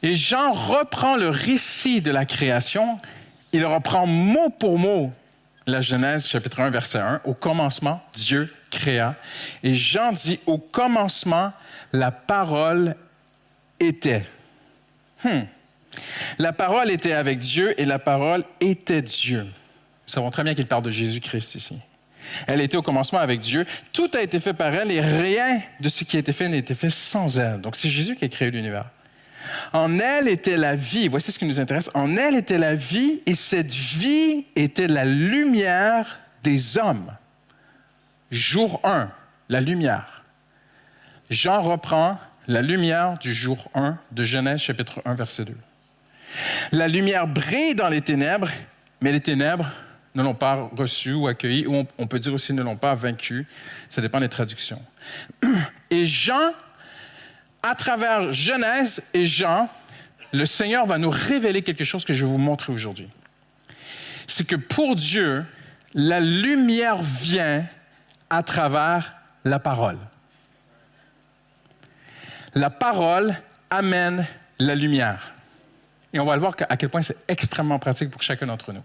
[0.03, 2.99] Et Jean reprend le récit de la création,
[3.53, 5.13] il reprend mot pour mot
[5.65, 7.21] la Genèse chapitre 1 verset 1.
[7.23, 9.15] Au commencement, Dieu créa.
[9.63, 11.53] Et Jean dit, au commencement,
[11.93, 12.95] la parole
[13.79, 14.25] était.
[15.23, 15.43] Hmm.
[16.37, 19.43] La parole était avec Dieu et la parole était Dieu.
[19.43, 19.49] Nous
[20.13, 21.79] savons très bien qu'il parle de Jésus-Christ ici.
[22.47, 23.65] Elle était au commencement avec Dieu.
[23.93, 26.57] Tout a été fait par elle et rien de ce qui a été fait n'a
[26.57, 27.61] été fait sans elle.
[27.61, 28.85] Donc c'est Jésus qui a créé l'univers.
[29.71, 31.07] En elle était la vie.
[31.07, 31.89] Voici ce qui nous intéresse.
[31.93, 37.11] En elle était la vie et cette vie était la lumière des hommes.
[38.31, 39.09] Jour 1,
[39.49, 40.23] la lumière.
[41.29, 45.55] Jean reprend la lumière du jour 1 de Genèse chapitre 1 verset 2.
[46.71, 48.49] La lumière brille dans les ténèbres,
[49.01, 49.69] mais les ténèbres
[50.15, 53.47] ne l'ont pas reçue ou accueillie, ou on peut dire aussi ne l'ont pas vaincue.
[53.89, 54.81] Ça dépend des traductions.
[55.89, 56.51] Et Jean
[57.63, 59.69] à travers Genèse et Jean,
[60.33, 63.09] le Seigneur va nous révéler quelque chose que je vais vous montrer aujourd'hui.
[64.27, 65.45] C'est que pour Dieu,
[65.93, 67.65] la lumière vient
[68.29, 69.97] à travers la parole.
[72.55, 73.35] La parole
[73.69, 74.27] amène
[74.59, 75.33] la lumière.
[76.13, 78.83] Et on va le voir à quel point c'est extrêmement pratique pour chacun d'entre nous.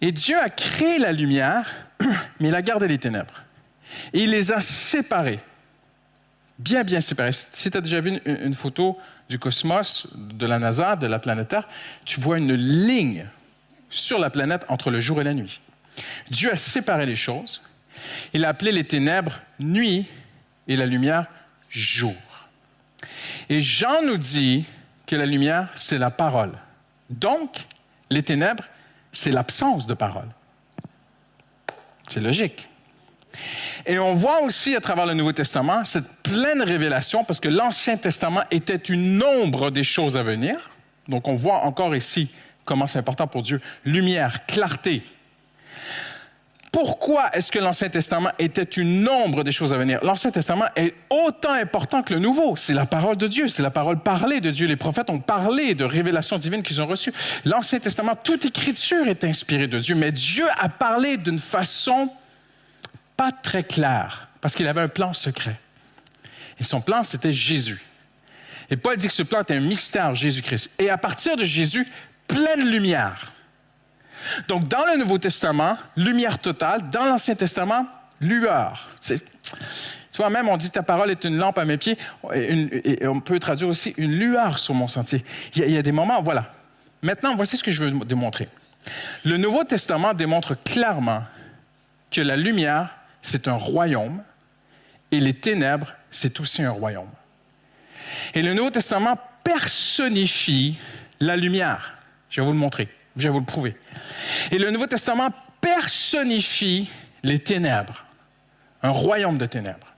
[0.00, 1.72] Et Dieu a créé la lumière,
[2.40, 3.42] mais il a gardé les ténèbres.
[4.12, 5.40] Et il les a séparées.
[6.58, 7.32] Bien, bien séparées.
[7.32, 8.98] Si tu as déjà vu une, une, photo
[9.28, 11.68] du cosmos, de la NASA, de la planète Terre,
[12.04, 13.26] tu vois une ligne
[13.90, 15.60] sur la planète entre le jour et la nuit.
[16.30, 17.62] Dieu a séparé les choses.
[18.32, 20.06] Il a appelé les ténèbres nuit
[20.68, 21.26] et la lumière
[21.68, 22.14] jour.
[23.48, 24.64] Et Jean nous dit
[25.06, 26.52] que la lumière, c'est la parole.
[27.10, 27.66] Donc,
[28.10, 28.64] les ténèbres,
[29.12, 30.28] c'est l'absence de parole.
[32.08, 32.68] C'est logique.
[33.86, 37.96] Et on voit aussi à travers le Nouveau Testament cette pleine révélation, parce que l'Ancien
[37.96, 40.70] Testament était une ombre des choses à venir.
[41.08, 42.30] Donc on voit encore ici
[42.64, 43.60] comment c'est important pour Dieu.
[43.84, 45.02] Lumière, clarté,
[46.76, 49.98] pourquoi est-ce que l'Ancien Testament était une ombre des choses à venir?
[50.02, 52.54] L'Ancien Testament est autant important que le Nouveau.
[52.56, 54.66] C'est la parole de Dieu, c'est la parole parlée de Dieu.
[54.66, 57.14] Les prophètes ont parlé de révélations divines qu'ils ont reçues.
[57.46, 62.10] L'Ancien Testament, toute écriture est inspirée de Dieu, mais Dieu a parlé d'une façon
[63.16, 65.58] pas très claire, parce qu'il avait un plan secret.
[66.58, 67.82] Et son plan, c'était Jésus.
[68.70, 70.70] Et Paul dit que ce plan était un mystère, Jésus-Christ.
[70.78, 71.86] Et à partir de Jésus,
[72.26, 73.32] pleine lumière.
[74.48, 76.90] Donc, dans le Nouveau Testament, lumière totale.
[76.90, 77.86] Dans l'Ancien Testament,
[78.20, 78.88] lueur.
[79.06, 79.18] Tu
[80.16, 81.98] vois, même on dit ta parole est une lampe à mes pieds,
[82.34, 85.24] et, on peut traduire aussi une lueur sur mon sentier.
[85.54, 86.52] Il y, a, il y, a, des moments, voilà.
[87.02, 88.48] Maintenant, voici ce que je veux démontrer.
[89.24, 91.22] Le Nouveau Testament démontre clairement
[92.10, 92.96] que la lumière,
[93.26, 94.22] c'est un royaume,
[95.10, 97.10] et les ténèbres, c'est aussi un royaume.
[98.34, 100.78] Et le Nouveau Testament personnifie
[101.20, 101.94] la lumière.
[102.30, 102.88] Je vais vous le montrer.
[103.16, 103.76] Je vais vous le prouver.
[104.50, 106.90] Et le Nouveau Testament personnifie
[107.22, 108.04] les ténèbres,
[108.82, 109.94] un royaume de ténèbres.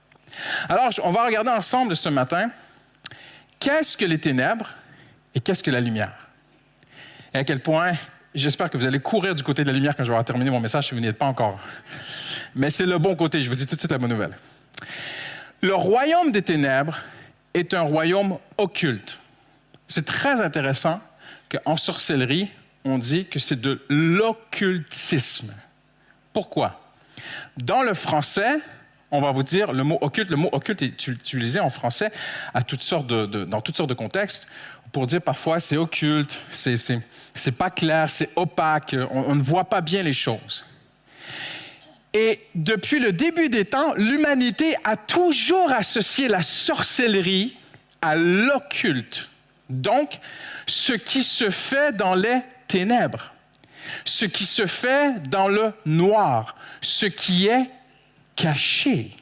[0.69, 2.49] Alors, on va regarder ensemble ce matin
[3.59, 4.69] qu'est-ce que les ténèbres
[5.35, 6.29] et qu'est-ce que la lumière?
[7.33, 7.93] Et à quel point,
[8.33, 10.59] j'espère que vous allez courir du côté de la lumière quand je vais terminé mon
[10.59, 11.59] message si vous n'y êtes pas encore.
[12.55, 14.37] Mais c'est le bon côté, je vous dis tout de suite la bonne nouvelle.
[15.61, 16.99] Le royaume des ténèbres
[17.53, 19.19] est un royaume occulte.
[19.87, 21.01] C'est très intéressant
[21.49, 22.49] qu'en sorcellerie,
[22.85, 25.53] on dit que c'est de l'occultisme.
[26.31, 26.79] Pourquoi?
[27.57, 28.59] Dans le français,
[29.11, 30.29] on va vous dire le mot occulte.
[30.29, 32.11] Le mot occulte est utilisé en français
[32.53, 34.47] à toutes sortes de, dans toutes sortes de contextes
[34.91, 40.01] pour dire parfois c'est occulte, c'est, pas clair, c'est opaque, on ne voit pas bien
[40.01, 40.63] les choses.
[42.13, 47.55] Et depuis le début des temps, l'humanité a toujours associé la sorcellerie
[48.01, 49.29] à l'occulte.
[49.69, 50.19] Donc,
[50.65, 53.33] ce qui se fait dans les ténèbres,
[54.05, 57.69] ce qui se fait dans le noir, ce qui est
[58.35, 59.15] caché.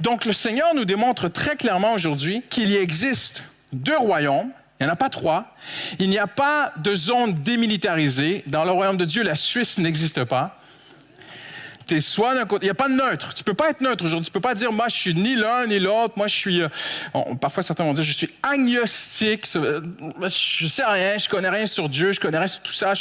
[0.00, 4.50] Donc le Seigneur nous démontre très clairement aujourd'hui qu'il existe deux royaumes,
[4.80, 5.54] il n'y en a pas trois,
[6.00, 8.42] il n'y a pas de zone démilitarisée.
[8.46, 10.58] Dans le royaume de Dieu, la Suisse n'existe pas
[11.90, 12.64] es soit d'un côté.
[12.64, 13.34] Il n'y a pas de neutre.
[13.34, 14.26] Tu peux pas être neutre aujourd'hui.
[14.26, 16.14] Tu peux pas dire, moi, je suis ni l'un ni l'autre.
[16.16, 16.62] Moi, je suis.
[16.62, 16.68] Euh,
[17.40, 19.46] parfois, certains vont dire, je suis agnostique.
[19.46, 21.18] Je sais rien.
[21.18, 22.12] Je connais rien sur Dieu.
[22.12, 22.92] Je connais rien sur tout ça.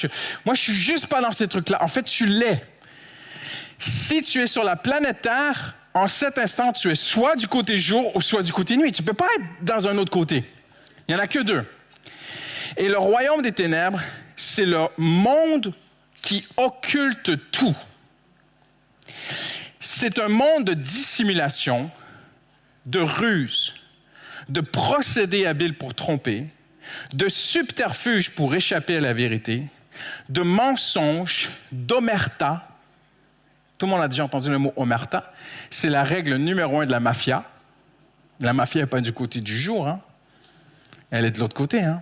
[0.45, 1.81] Moi, je suis juste pas dans ces trucs-là.
[1.81, 2.63] En fait, tu l'es.
[3.79, 7.77] Si tu es sur la planète Terre, en cet instant, tu es soit du côté
[7.77, 8.91] jour ou soit du côté nuit.
[8.91, 10.43] Tu peux pas être dans un autre côté.
[11.07, 11.65] Il y en a que deux.
[12.77, 14.01] Et le royaume des ténèbres,
[14.35, 15.73] c'est le monde
[16.21, 17.75] qui occulte tout.
[19.79, 21.89] C'est un monde de dissimulation,
[22.85, 23.73] de ruse,
[24.49, 26.47] de procédés habiles pour tromper,
[27.13, 29.67] de subterfuges pour échapper à la vérité,
[30.29, 32.67] de mensonges, d'omerta.
[33.77, 35.33] Tout le monde a déjà entendu le mot omerta.
[35.69, 37.43] C'est la règle numéro un de la mafia.
[38.39, 40.01] La mafia n'est pas du côté du jour, hein.
[41.11, 42.01] elle est de l'autre côté, hein.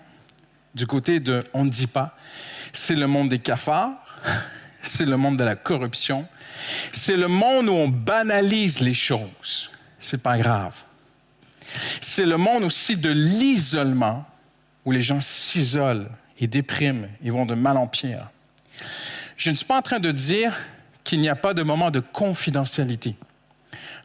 [0.73, 2.15] du côté de on ne dit pas.
[2.73, 3.91] C'est le monde des cafards,
[4.81, 6.27] c'est le monde de la corruption,
[6.91, 9.71] c'est le monde où on banalise les choses.
[9.99, 10.75] C'est pas grave.
[12.01, 14.25] C'est le monde aussi de l'isolement,
[14.85, 16.09] où les gens s'isolent
[16.39, 18.29] et dépriment, ils vont de mal en pire.
[19.37, 20.57] Je ne suis pas en train de dire
[21.03, 23.15] qu'il n'y a pas de moment de confidentialité.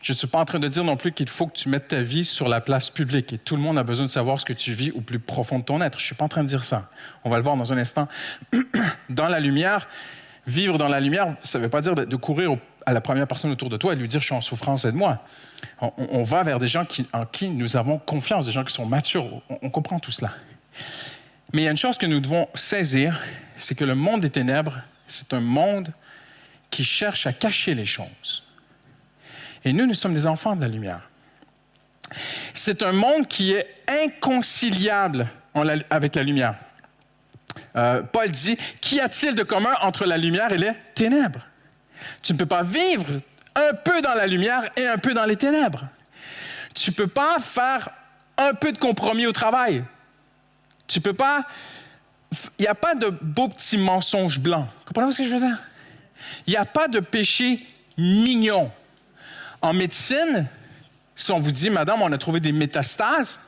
[0.03, 1.89] Je ne suis pas en train de dire non plus qu'il faut que tu mettes
[1.89, 4.45] ta vie sur la place publique et tout le monde a besoin de savoir ce
[4.45, 5.99] que tu vis au plus profond de ton être.
[5.99, 6.91] Je ne suis pas en train de dire ça.
[7.24, 8.07] On va le voir dans un instant.
[9.09, 9.89] Dans la lumière,
[10.47, 13.51] vivre dans la lumière, ça ne veut pas dire de, courir à la première personne
[13.51, 15.18] autour de toi et lui dire, je suis en souffrance, aide-moi.
[15.80, 18.86] On, on, va vers des gens en qui nous avons confiance, des gens qui sont
[18.86, 19.42] matures.
[19.51, 20.32] On, on comprend tout cela.
[21.53, 23.20] Mais il y a une chose que nous devons saisir,
[23.57, 25.92] c'est que le monde des ténèbres, c'est un monde
[26.70, 28.44] qui cherche à cacher les choses.
[29.64, 31.09] Et nous, nous sommes des enfants de la lumière.
[32.55, 35.28] C'est un monde qui est inconciliable
[35.90, 36.55] avec la lumière.
[37.76, 41.46] Euh, Paul dit, qu'y a-t-il de commun entre la lumière et les ténèbres?
[42.22, 43.07] Tu ne peux pas vivre
[43.54, 45.84] un peu dans la lumière et un peu dans les ténèbres.
[46.74, 47.90] Tu ne peux pas faire
[48.36, 49.82] un peu de compromis au travail.
[50.86, 51.44] Tu peux pas.
[52.59, 54.66] Il n'y a pas de beaux petits mensonges blancs.
[54.84, 55.59] Comprenez-vous ce que je veux dire?
[56.46, 58.70] Il n'y a pas de péché mignon.
[59.62, 60.46] En médecine,
[61.14, 63.40] si on vous dit, Madame, on a trouvé des métastases,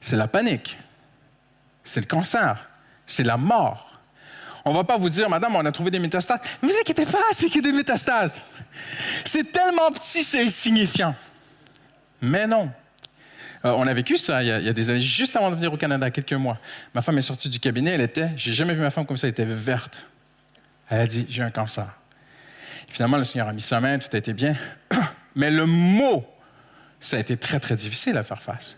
[0.00, 0.76] c'est la panique.
[1.84, 2.68] C'est le cancer.
[3.06, 4.00] C'est la mort.
[4.64, 6.40] On ne va pas vous dire, Madame, on a trouvé des métastases.
[6.62, 8.40] Ne vous inquiétez pas, c'est que des métastases.
[9.24, 11.14] C'est tellement petit, c'est insignifiant.
[12.20, 12.70] Mais non.
[13.64, 15.76] Euh, on a vécu ça il y, a, des années, juste avant de venir au
[15.76, 16.58] Canada, quelques mois.
[16.94, 19.26] Ma femme est sortie du cabinet, elle était, j'ai jamais vu ma femme comme ça,
[19.26, 20.06] elle était verte.
[20.88, 21.88] Elle a dit, j'ai un cancer.
[22.88, 24.54] finalement, le Seigneur a mis sa main, tout a été bien.
[25.34, 26.24] Mais le mot,
[27.00, 28.76] ça a été très, très difficile à faire face.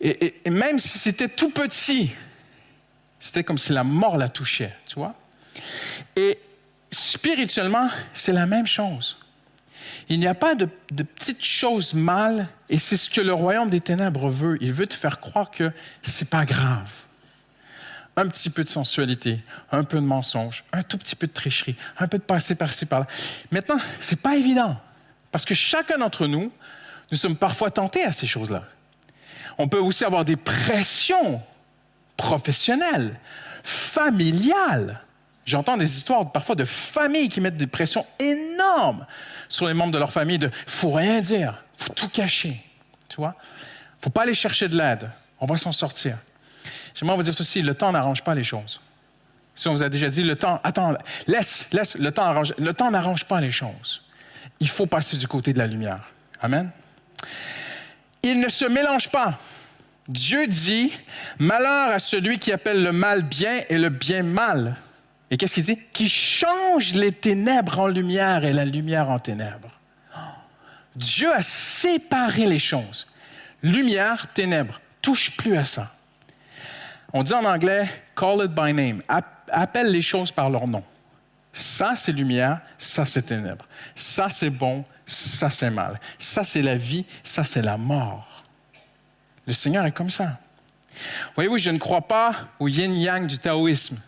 [0.00, 2.12] Et, même si c'était tout petit,
[3.18, 5.14] c'était comme si la mort la touchait, tu vois.
[6.14, 6.38] Et
[6.90, 9.18] spirituellement, c'est la même chose.
[10.08, 13.80] Il n'y a pas de, petites choses mal, et c'est ce que le royaume des
[13.80, 14.56] ténèbres veut.
[14.60, 15.72] Il veut te faire croire que
[16.02, 16.90] c'est pas grave.
[18.16, 19.40] Un petit peu de sensualité,
[19.70, 22.86] un peu de mensonge, un tout petit peu de tricherie, un peu de passé par-ci
[22.86, 23.06] par-là.
[23.50, 24.80] Maintenant, c'est pas évident,
[25.30, 26.52] parce que chacun d'entre nous,
[27.10, 28.64] nous sommes parfois tentés à ces choses-là.
[29.58, 31.42] On peut aussi avoir des pressions
[32.16, 33.18] professionnelles,
[33.62, 35.02] familiales.
[35.44, 39.06] J'entends des histoires parfois de familles qui mettent des pressions énormes
[39.48, 42.62] sur les membres de leur famille de faut rien dire, faut tout cacher.
[43.08, 43.34] Tu vois?
[44.00, 45.10] Faut pas aller chercher de l'aide.
[45.40, 46.18] On va s'en sortir.
[46.94, 48.80] J'aimerais vous dire ceci, le temps n'arrange pas les choses.
[49.54, 50.96] Si on vous a déjà dit le temps, attends,
[51.26, 54.02] laisse, laisse, le temps arrange, le temps n'arrange pas les choses.
[54.60, 56.10] Il faut passer du côté de la lumière.
[56.40, 56.70] Amen.
[58.22, 59.38] Il ne se mélange pas.
[60.08, 60.92] Dieu dit,
[61.38, 64.76] malheur à celui qui appelle le mal bien et le bien mal.
[65.30, 65.78] Et qu'est-ce qu'il dit?
[65.92, 69.78] Qui change les ténèbres en lumière et la lumière en ténèbres.
[70.96, 73.06] Dieu a séparé les choses.
[73.62, 74.80] Lumière, ténèbres.
[75.02, 75.92] Touche plus à ça.
[77.12, 79.02] On dit en anglais, call it by name.
[79.50, 80.82] Appelle les choses par leur nom.
[81.52, 83.66] Ça, c'est lumière, ça, c'est ténèbres.
[83.94, 85.98] Ça, c'est bon, ça, c'est mal.
[86.18, 88.44] Ça, c'est la vie, ça, c'est la mort.
[89.46, 90.38] Le Seigneur est comme ça.
[91.34, 93.98] Voyez-vous, je ne crois pas au yin-yang du taoïsme.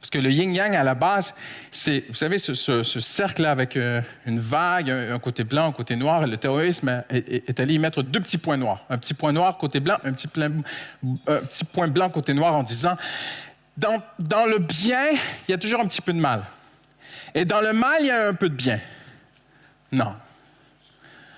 [0.00, 1.34] Parce que le yin-yang, à la base,
[1.70, 6.24] c'est, vous savez, ce, cercle-là avec euh, une vague, un, côté blanc, un côté noir.
[6.24, 8.84] Et le terrorisme est, allé y mettre deux petits points noirs.
[8.88, 12.96] Un petit point noir côté blanc, un petit, point blanc côté noir en disant,
[13.76, 15.10] dans le bien,
[15.48, 16.44] il y a toujours un petit peu de mal.
[17.34, 18.80] Et dans le mal, il y a un peu de bien.
[19.92, 20.14] Non.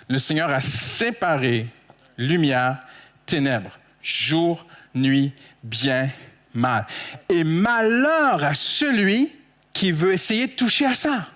[0.08, 1.68] Le Seigneur a séparé
[2.16, 2.78] lumière,
[3.26, 5.32] ténèbres, jour, nuit,
[5.62, 6.10] bien,
[6.54, 6.86] mal.
[7.28, 9.34] Et malheur à celui
[9.72, 11.26] qui veut essayer de toucher à ça.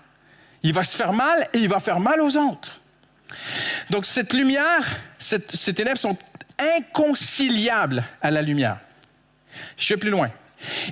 [0.62, 2.80] Il va se faire mal et il va faire mal aux autres.
[3.90, 4.84] Donc cette lumière,
[5.18, 6.16] ces ténèbres sont
[6.58, 8.78] inconciliables à la lumière.
[9.76, 10.30] Je vais plus loin.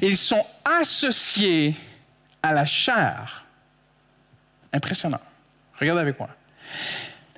[0.03, 1.77] Ils sont associés
[2.43, 3.47] à la chair.
[4.73, 5.21] Impressionnant.
[5.81, 6.28] Regardez avec moi.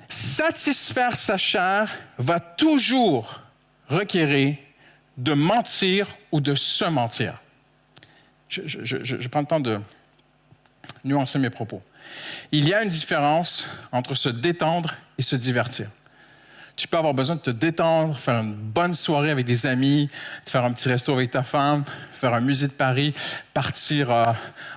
[0.09, 3.41] Satisfaire sa chair va toujours
[3.87, 4.57] requérir
[5.17, 7.41] de mentir ou de se mentir.
[8.49, 9.79] Je, prends le temps de
[11.03, 11.81] nuancer mes propos.
[12.51, 15.89] Il y a une différence entre se détendre et se divertir.
[16.75, 20.09] Tu peux avoir besoin de te détendre, faire une bonne soirée avec des amis,
[20.45, 23.13] faire un petit resto avec ta femme, faire un musée de Paris,
[23.53, 24.23] partir euh,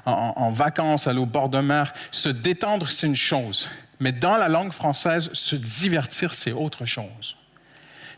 [0.04, 1.94] en, vacances, aller au bord de mer.
[2.10, 3.68] Se détendre, c'est une chose.
[3.98, 7.36] Mais dans la langue française, se divertir, c'est autre chose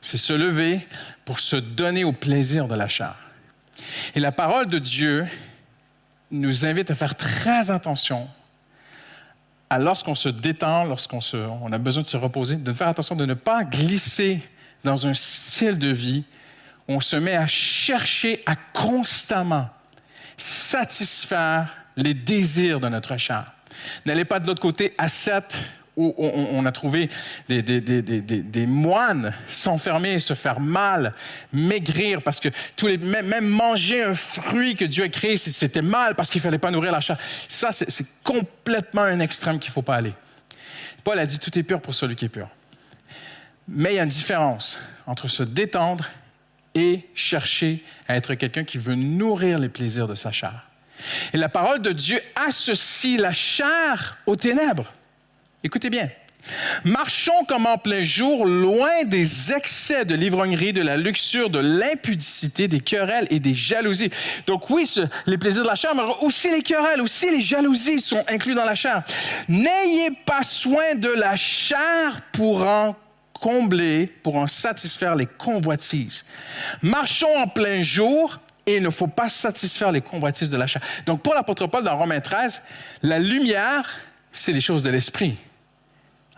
[0.01, 0.87] c'est se lever
[1.25, 3.15] pour se donner au plaisir de la chair.
[4.15, 5.27] Et la parole de Dieu
[6.31, 8.29] nous invite à faire très attention
[9.71, 11.21] à lorsqu'on se détend, lorsqu'on
[11.63, 14.41] on a besoin de se reposer, de faire attention de ne pas glisser
[14.85, 16.25] dans un style de vie
[16.89, 19.69] où on se met à chercher à constamment
[20.37, 23.53] satisfaire les désirs de notre chair.
[24.07, 25.59] N'allez pas de l'autre côté, ascète
[25.99, 27.11] où on, a trouvé
[27.49, 31.13] des, moines s'enfermer, se faire mal,
[31.53, 36.15] maigrir, parce que tous les, même manger un fruit que Dieu a créé, c'était mal
[36.15, 37.19] parce qu'il fallait pas nourrir la chair.
[37.49, 40.15] Ça, c'est complètement un extrême qu'il faut pas aller.
[41.03, 42.49] Paul a dit tout est pur pour celui qui est pur.
[43.67, 46.09] Mais il y a une différence entre se détendre
[46.75, 50.65] et chercher à être quelqu'un qui veut nourrir les plaisirs de sa chair.
[51.33, 54.93] Et la parole de Dieu associe la chair aux ténèbres.
[55.65, 56.09] Écoutez bien.
[56.85, 62.69] Marchons comme en plein jour, loin des excès de l'ivrognerie, de la luxure, de l'impudicité,
[62.69, 64.11] des querelles et des jalousies.
[64.47, 64.89] Donc oui,
[65.27, 68.65] les plaisirs de la chair, mais aussi les querelles, aussi les jalousies sont inclus dans
[68.65, 69.03] la chair.
[69.49, 72.97] N'ayez pas soin de la chair pour en
[73.35, 76.25] combler, pour en satisfaire les convoitises.
[76.83, 80.83] Marchons en plein jour et il ne faut pas satisfaire les convoitises de la chair.
[81.07, 82.63] Donc pour l'apôtre Paul dans Romains 13,
[83.03, 83.89] la lumière,
[84.33, 85.37] c'est les choses de l'esprit.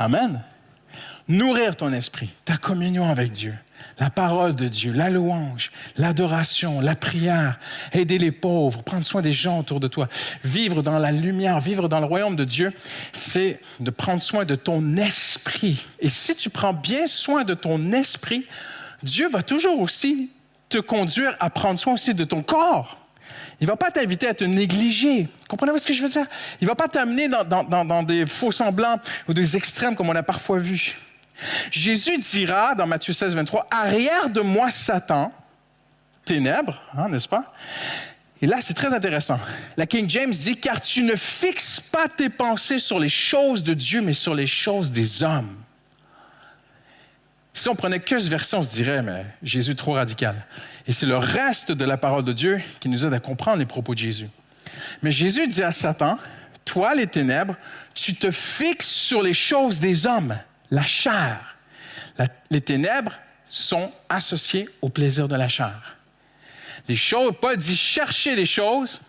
[0.00, 0.40] Amen.
[1.28, 3.54] Nourrir ton esprit, ta communion avec Dieu,
[3.98, 7.60] la parole de Dieu, la louange, l'adoration, la prière,
[7.92, 10.08] aider les pauvres, prendre soin des gens autour de toi,
[10.42, 12.72] vivre dans la lumière, vivre dans le royaume de Dieu,
[13.12, 15.84] c'est de prendre soin de ton esprit.
[16.00, 18.46] Et si tu prends bien soin de ton esprit,
[19.02, 20.30] Dieu va toujours aussi
[20.70, 22.99] te conduire à prendre soin aussi de ton corps.
[23.60, 25.28] Il va pas t'inviter à te négliger.
[25.48, 26.26] Comprenez-vous ce que je veux dire?
[26.60, 30.58] Il va pas t'amener dans, des faux semblants ou des extrêmes comme on a parfois
[30.58, 30.96] vu.
[31.70, 35.32] Jésus dira dans Matthieu 16, 23, Arrière de moi, Satan,
[36.24, 37.52] ténèbres, hein, n'est-ce pas?
[38.42, 39.38] Et là, c'est très intéressant.
[39.76, 43.74] La King James dit, car tu ne fixes pas tes pensées sur les choses de
[43.74, 45.56] Dieu, mais sur les choses des hommes.
[47.52, 50.46] Si on prenait que ce verset, on se dirait, mais Jésus trop radical.
[50.90, 53.64] Et c'est le reste de la parole de Dieu qui nous aide à comprendre les
[53.64, 54.28] propos de Jésus.
[55.02, 56.18] Mais Jésus dit à Satan,
[56.64, 57.54] toi les ténèbres,
[57.94, 60.36] tu te fixes sur les choses des hommes,
[60.72, 61.56] la chair.
[62.50, 63.12] les ténèbres
[63.48, 65.96] sont associées au plaisir de la chair.
[66.88, 69.00] Les choses, Paul dit chercher les choses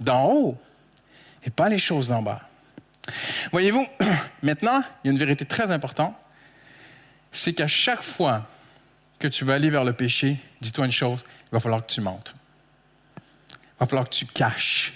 [0.00, 0.58] d'en haut
[1.44, 2.40] et pas les choses d'en bas.
[3.52, 3.86] Voyez-vous,
[4.42, 6.16] maintenant, il y a une vérité très importante
[7.32, 8.46] c'est qu'à chaque fois
[9.20, 12.00] que tu vas aller vers le péché, dis-toi une chose, il va falloir que tu
[12.00, 12.34] mentes.
[13.16, 14.94] Il va falloir que tu caches.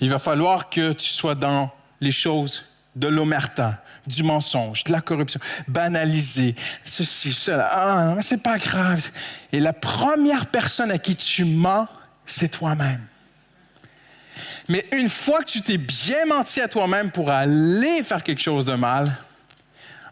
[0.00, 1.70] Il va falloir que tu sois dans
[2.00, 2.64] les choses
[2.94, 6.54] de l'omerta, du mensonge, de la corruption, banaliser
[6.84, 7.68] ceci, cela.
[7.72, 9.10] Ah, mais c'est pas grave.
[9.50, 11.88] Et la première personne à qui tu mens,
[12.26, 13.00] c'est toi-même.
[14.68, 18.64] Mais une fois que tu t'es bien menti à toi-même pour aller faire quelque chose
[18.64, 19.16] de mal,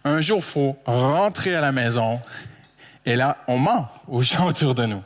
[0.04, 2.20] un jour, il faut rentrer à la maison
[3.10, 5.02] et là, on ment aux gens autour de nous.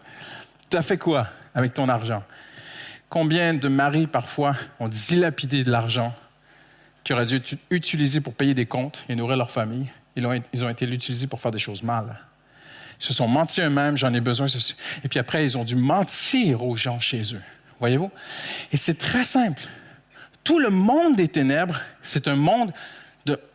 [0.68, 2.22] Tu as fait quoi avec ton argent?
[3.08, 6.14] Combien de maris, parfois, ont dilapidé de l'argent
[7.02, 9.86] qui aurait dû être utilisé pour payer des comptes et nourrir leur famille?
[10.16, 12.20] Ils ont, été utilisés pour faire des choses mal.
[13.00, 14.48] Ils se sont menti eux-mêmes, j'en ai besoin.
[15.02, 17.42] Et puis après, ils ont dû mentir aux gens chez eux.
[17.80, 18.10] Voyez-vous?
[18.70, 19.62] Et c'est très simple.
[20.44, 22.70] Tout le monde des ténèbres, c'est un monde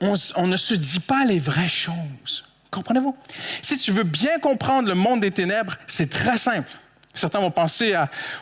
[0.01, 2.43] on, ne se dit pas les vraies choses.
[2.71, 3.15] Comprenez-vous?
[3.61, 6.69] Si tu veux bien comprendre le monde des ténèbres, c'est très simple.
[7.13, 7.95] Certains vont penser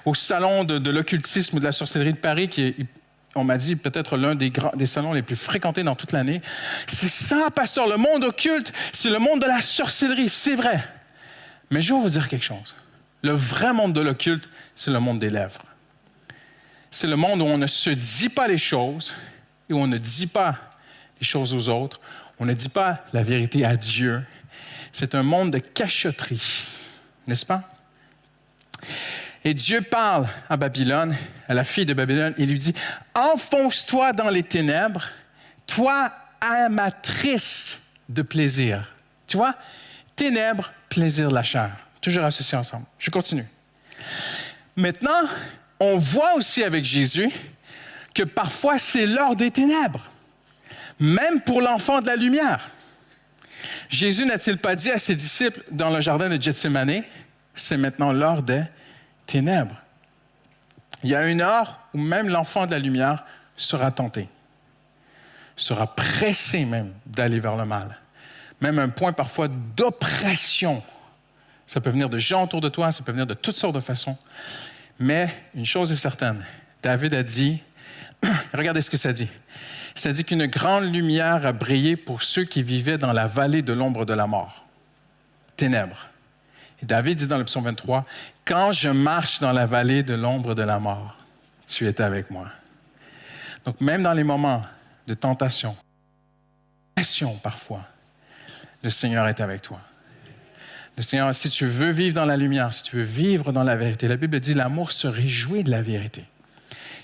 [0.05, 2.75] au salon de, l'occultisme ou de la sorcellerie de Paris, qui est,
[3.36, 6.41] on m'a dit, peut-être l'un des, des salons les plus fréquentés dans toute l'année.
[6.88, 7.88] C'est ça, pasteur.
[7.88, 10.84] Le monde occulte, c'est le monde de la sorcellerie, c'est vrai.
[11.69, 12.75] Mais je vais vous dire quelque chose.
[13.21, 15.63] Le vrai monde de l'occulte, c'est le monde des lèvres.
[16.91, 19.13] C'est le monde où on ne se dit pas les choses
[19.69, 20.55] et où on ne dit pas
[21.19, 21.99] les choses aux autres.
[22.39, 24.23] On ne dit pas la vérité à Dieu.
[24.91, 26.67] C'est un monde de cachotterie,
[27.27, 27.67] n'est-ce pas?
[29.43, 31.15] Et Dieu parle à Babylone,
[31.47, 32.73] à la fille de Babylone, et lui dit,
[33.15, 35.05] enfonce-toi dans les ténèbres,
[35.65, 36.11] toi
[36.41, 38.93] amatrice de plaisir.
[39.25, 39.55] Tu vois?
[40.15, 41.71] Ténèbres, plaisir de la chair.
[42.01, 42.85] Toujours associés ensemble.
[42.99, 43.45] Je continue.
[44.75, 45.23] Maintenant,
[45.79, 47.29] on voit aussi avec Jésus
[48.13, 50.09] que parfois c'est l'heure des ténèbres
[50.99, 52.69] même pour l'enfant de la lumière.
[53.89, 57.03] Jésus n'a-t-il pas dit à ses disciples dans le jardin de Gethsemane,
[57.53, 58.63] c'est maintenant l'heure des
[59.25, 59.75] ténèbres.
[61.03, 63.23] Il y a une heure où même l'enfant de la lumière
[63.55, 64.27] sera tenté,
[65.55, 67.97] sera pressé même d'aller vers le mal.
[68.61, 70.83] Même un point parfois d'oppression.
[71.67, 73.79] Ça peut venir de gens autour de toi, ça peut venir de toutes sortes de
[73.79, 74.17] façons.
[74.99, 76.43] Mais une chose est certaine,
[76.81, 77.61] David a dit,
[78.53, 79.29] regardez ce que ça dit
[80.05, 84.05] dit qu'une grande lumière a brillé pour ceux qui vivaient dans la vallée de l'ombre
[84.05, 84.65] de la mort.
[85.55, 86.07] Ténèbres.
[86.81, 88.05] Et David dit dans le psaume 23,
[88.45, 91.17] Quand je marche dans la vallée de l'ombre de la mort,
[91.67, 92.47] tu es avec moi.
[93.65, 94.63] Donc même dans les moments
[95.07, 95.75] de tentation,
[96.95, 97.81] pression parfois,
[98.83, 99.79] le Seigneur est avec toi.
[100.95, 103.75] Le Seigneur, si tu veux vivre dans la lumière, si tu veux vivre dans la
[103.75, 106.23] vérité, la Bible dit l'amour se réjouit de la vérité.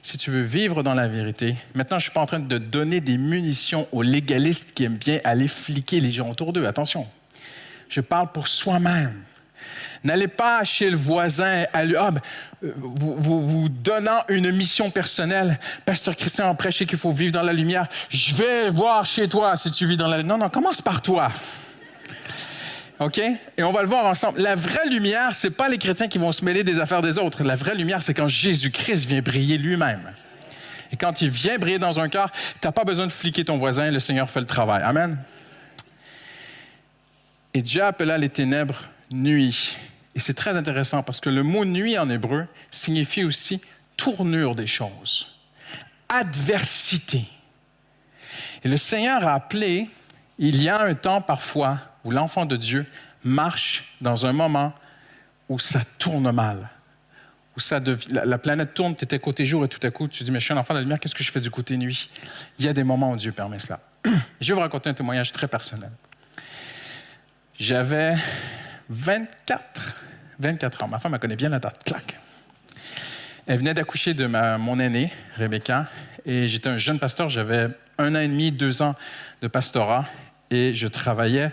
[0.03, 2.57] Si tu veux vivre dans la vérité, maintenant je ne suis pas en train de
[2.57, 6.65] donner des munitions aux légalistes qui aiment bien aller fliquer les gens autour d'eux.
[6.65, 7.07] Attention,
[7.87, 9.13] je parle pour soi-même.
[10.03, 12.19] N'allez pas chez le voisin à lui, ah, ben,
[12.65, 15.57] euh, vous, vous, donnant une mission personnelle.
[15.85, 17.87] Pasteur Christian a prêché qu'il faut vivre dans la lumière.
[18.09, 20.37] Je vais voir chez toi si tu vis dans la lumière.
[20.37, 21.31] Non, non, commence par toi.
[23.05, 23.19] OK?
[23.19, 24.41] Et on va le voir ensemble.
[24.41, 27.43] La vraie lumière, c'est pas les chrétiens qui vont se mêler des affaires des autres.
[27.43, 30.11] La vraie lumière, c'est quand Jésus-Christ vient briller lui-même.
[30.91, 33.57] Et quand il vient briller dans un cœur, tu n'as pas besoin de fliquer ton
[33.57, 34.83] voisin, le Seigneur fait le travail.
[34.83, 35.17] Amen.
[37.53, 39.77] Et Dieu appela les ténèbres nuit.
[40.15, 43.61] Et c'est très intéressant parce que le mot nuit en hébreu signifie aussi
[43.97, 45.27] tournure des choses,
[46.09, 47.25] adversité.
[48.63, 49.89] Et le Seigneur a appelé,
[50.37, 52.85] il y a un temps parfois où l'enfant de Dieu
[53.23, 54.73] marche dans un moment
[55.49, 56.69] où ça tourne mal,
[57.55, 57.79] où ça
[58.09, 60.45] la, planète tourne, tu étais côté jour et tout à coup tu dis, mais je
[60.45, 62.09] suis un enfant de la lumière, qu'est-ce que je fais du côté nuit?
[62.59, 63.79] Il y a des moments où Dieu permet cela.
[64.41, 65.91] je vais vous raconter un témoignage très personnel.
[67.59, 68.15] J'avais
[68.89, 69.93] 24,
[70.39, 70.87] 24 ans.
[70.87, 71.83] Ma femme, elle connaît bien la date.
[71.83, 72.17] Clac.
[73.45, 75.87] Elle venait d'accoucher de mon aînée, Rebecca,
[76.25, 77.29] et j'étais un jeune pasteur.
[77.29, 78.95] J'avais un an et demi, deux ans
[79.41, 80.05] de pastorat,
[80.49, 81.51] et je travaillais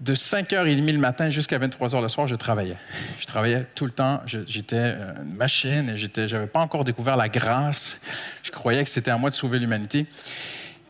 [0.00, 2.76] de 5h30 le matin jusqu'à 23h le soir, je travaillais.
[3.18, 4.22] Je travaillais tout le temps.
[4.26, 8.00] J'étais euh, une machine et je n'avais pas encore découvert la grâce.
[8.42, 10.06] Je croyais que c'était à moi de sauver l'humanité.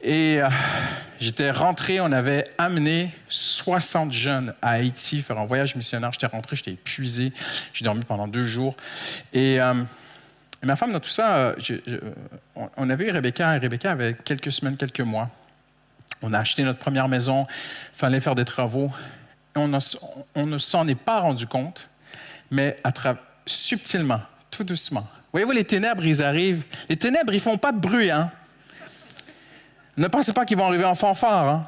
[0.02, 0.48] Et euh,
[1.20, 6.12] j'étais rentré, on avait amené 60 jeunes à Haïti faire un voyage missionnaire.
[6.12, 7.32] J'étais rentré, j'étais épuisé.
[7.72, 8.74] J'ai dormi pendant deux jours.
[9.32, 9.74] Et, euh,
[10.62, 11.54] ma femme, dans tout ça,
[12.76, 15.30] on avait eu Rebecca, et Rebecca avait quelques semaines, quelques mois.
[16.26, 17.46] On a acheté notre première maison,
[17.92, 18.90] il fallait faire des travaux.
[19.54, 21.86] On, ne s'en est pas rendu compte,
[22.50, 22.78] mais
[23.44, 25.06] subtilement, tout doucement.
[25.32, 26.64] Voyez-vous, les ténèbres, ils arrivent.
[26.88, 28.30] Les ténèbres, ils font pas de bruit, hein?
[29.98, 31.66] Ne pensez pas qu'ils vont arriver en fanfare, hein?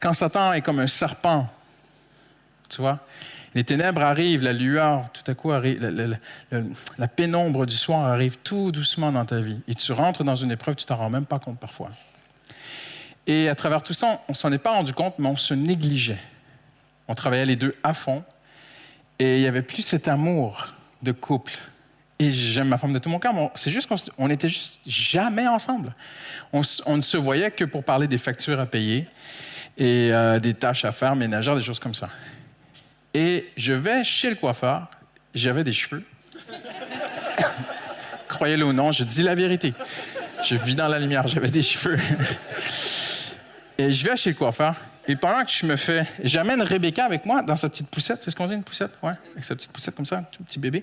[0.00, 1.48] Quand Satan est comme un serpent,
[2.68, 2.98] tu vois,
[3.54, 6.66] les ténèbres arrivent, la lueur, tout à coup arrive, la,
[6.98, 9.62] la pénombre du soir arrive tout doucement dans ta vie.
[9.68, 11.90] Et tu rentres dans une épreuve, tu t'en rends même pas compte parfois.
[13.26, 16.20] Et à travers tout ça, on s'en est pas rendu compte, mais on se négligeait.
[17.08, 18.24] On travaillait les deux à fond.
[19.18, 20.68] Et il n'y avait plus cet amour
[21.02, 21.52] de couple.
[22.18, 25.46] Et j'aime ma femme de tout mon cœur, mais c'est juste qu'on n'était juste jamais
[25.46, 25.94] ensemble.
[26.52, 29.06] On, ne se voyait que pour parler des factures à payer
[29.76, 32.10] et euh, des tâches à faire, ménagères, des choses comme ça.
[33.14, 34.88] Et je vais chez le coiffeur,
[35.34, 36.04] j'avais des cheveux.
[38.28, 39.74] Croyez-le ou non, je dis la vérité.
[40.44, 41.98] Je vis dans la lumière, j'avais des cheveux.
[43.78, 44.76] Et je vais chez le coiffeur.
[45.08, 46.06] Et pendant que je me fais.
[46.22, 48.22] J'amène Rebecca avec moi dans sa petite poussette.
[48.22, 48.92] C'est ce qu'on dit, une poussette?
[49.02, 50.82] Ouais, avec sa petite poussette comme ça, tout petit bébé.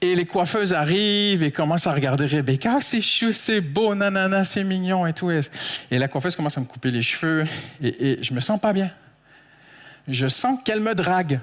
[0.00, 2.74] Et les coiffeuses arrivent et commencent à regarder Rebecca.
[2.76, 5.30] Ah, c'est chou, c'est beau, nanana, c'est mignon et tout.
[5.30, 7.44] Et la coiffeuse commence à me couper les cheveux.
[7.82, 8.92] Et, et je me sens pas bien.
[10.06, 11.40] Je sens qu'elle me drague.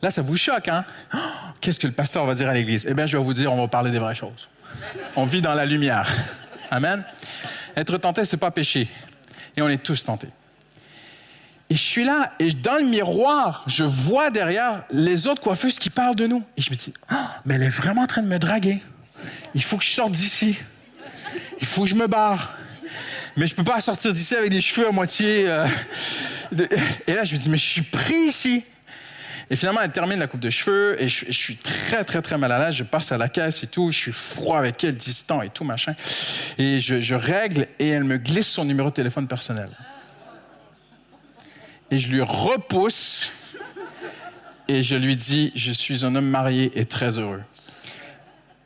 [0.00, 0.84] Là, ça vous choque, hein?
[1.12, 1.18] Oh,
[1.60, 2.86] qu'est-ce que le pasteur va dire à l'église?
[2.88, 4.48] Eh bien, je vais vous dire, on va parler des vraies choses.
[5.14, 6.08] On vit dans la lumière.
[6.70, 7.04] Amen.
[7.78, 8.88] Être tenté, c'est pas péché.
[9.56, 10.30] Et on est tous tentés.
[11.70, 15.88] Et je suis là, et dans le miroir, je vois derrière les autres coiffeuses qui
[15.88, 16.42] parlent de nous.
[16.56, 17.14] Et je me dis, oh,
[17.44, 18.82] mais elle est vraiment en train de me draguer.
[19.54, 20.56] Il faut que je sorte d'ici.
[21.60, 22.56] Il faut que je me barre.
[23.36, 25.44] Mais je peux pas sortir d'ici avec des cheveux à moitié.
[25.46, 25.68] Euh,
[27.06, 28.64] et là, je me dis, mais je suis pris ici.
[29.50, 32.52] Et finalement, elle termine la coupe de cheveux et je, suis très, très, très mal
[32.52, 32.74] à l'aise.
[32.74, 33.90] Je passe à la caisse et tout.
[33.90, 35.94] Je suis froid avec elle, distant et tout, machin.
[36.58, 39.70] Et je, règle et elle me glisse son numéro de téléphone personnel.
[41.90, 43.32] Et je lui repousse
[44.68, 47.42] et je lui dis, je suis un homme marié et très heureux.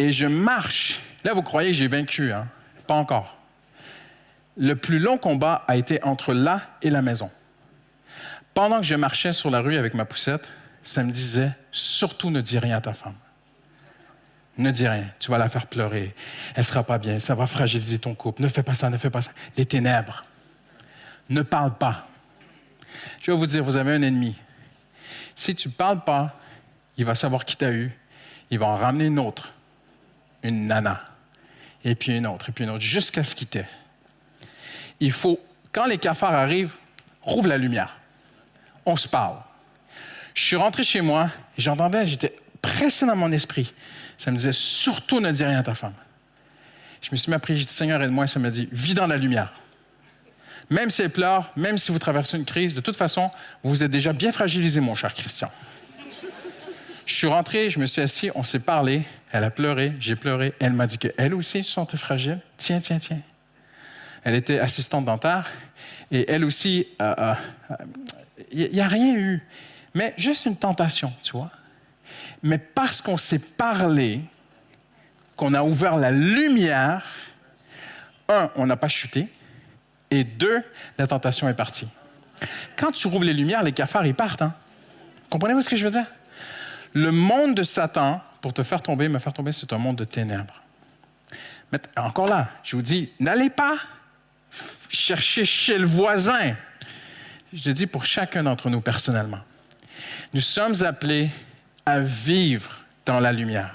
[0.00, 0.98] Et je marche.
[1.22, 2.48] Là, vous croyez que j'ai vaincu, hein?
[2.88, 3.38] Pas encore.
[4.56, 7.30] Le plus long combat a été entre là et la maison.
[8.52, 10.50] Pendant que je marchais sur la rue avec ma poussette,
[10.82, 13.14] ça me disait, surtout ne dis rien à ta femme.
[14.58, 16.14] Ne dis rien, tu vas la faire pleurer,
[16.54, 19.08] elle sera pas bien, ça va fragiliser ton couple, ne fais pas ça, ne fais
[19.08, 19.30] pas ça.
[19.56, 20.24] Les ténèbres.
[21.30, 22.06] Ne parle pas.
[23.22, 24.36] Je vais vous dire, vous avez un ennemi.
[25.34, 26.36] Si tu ne parles pas,
[26.98, 27.96] il va savoir qui t'a eu,
[28.50, 29.54] il va en ramener une autre,
[30.42, 31.00] une nana,
[31.84, 33.68] et puis une autre, et puis une autre, jusqu'à ce qu'il t'ait.
[35.00, 35.40] Il faut,
[35.72, 36.74] quand les cafards arrivent,
[37.22, 37.96] rouvre la lumière.
[38.84, 39.38] On se parle.
[40.34, 43.72] Je suis rentré chez moi j'entendais, j'étais pressé dans mon esprit.
[44.16, 45.94] Ça me disait surtout ne dis rien à ta femme.
[47.00, 48.26] Je me suis mis à prier, j'ai dit Seigneur, aide-moi.
[48.26, 49.52] Ça m'a dit vis dans la lumière.
[50.70, 53.30] Même si elle pleure, même si vous traversez une crise, de toute façon,
[53.62, 55.50] vous êtes déjà bien fragilisé, mon cher Christian.
[57.04, 59.02] Je suis rentré, je me suis assis, on s'est parlé,
[59.32, 62.38] elle a pleuré, j'ai pleuré, elle m'a dit qu'elle aussi se sentait fragile.
[62.56, 63.20] Tiens, tiens, tiens.
[64.22, 65.50] Elle était assistante dentaire
[66.12, 67.34] et elle aussi, il euh,
[68.54, 69.42] n'y euh, a rien eu,
[69.94, 71.50] mais juste une tentation, tu vois.
[72.42, 74.20] Mais parce qu'on s'est parlé,
[75.36, 77.04] qu'on a ouvert la lumière,
[78.28, 79.28] un, on n'a pas chuté,
[80.10, 80.62] et deux,
[80.98, 81.88] la tentation est partie.
[82.76, 84.42] Quand tu rouvres les lumières, les cafards, ils partent.
[84.42, 84.54] Hein?
[85.30, 86.06] Comprenez-vous ce que je veux dire?
[86.92, 90.04] Le monde de Satan, pour te faire tomber, me faire tomber, c'est un monde de
[90.04, 90.62] ténèbres.
[91.70, 93.76] Mais encore là, je vous dis, n'allez pas
[94.90, 96.54] chercher chez le voisin.
[97.52, 99.40] Je le dis pour chacun d'entre nous personnellement.
[100.34, 101.30] Nous sommes appelés
[101.84, 103.74] à vivre dans la lumière.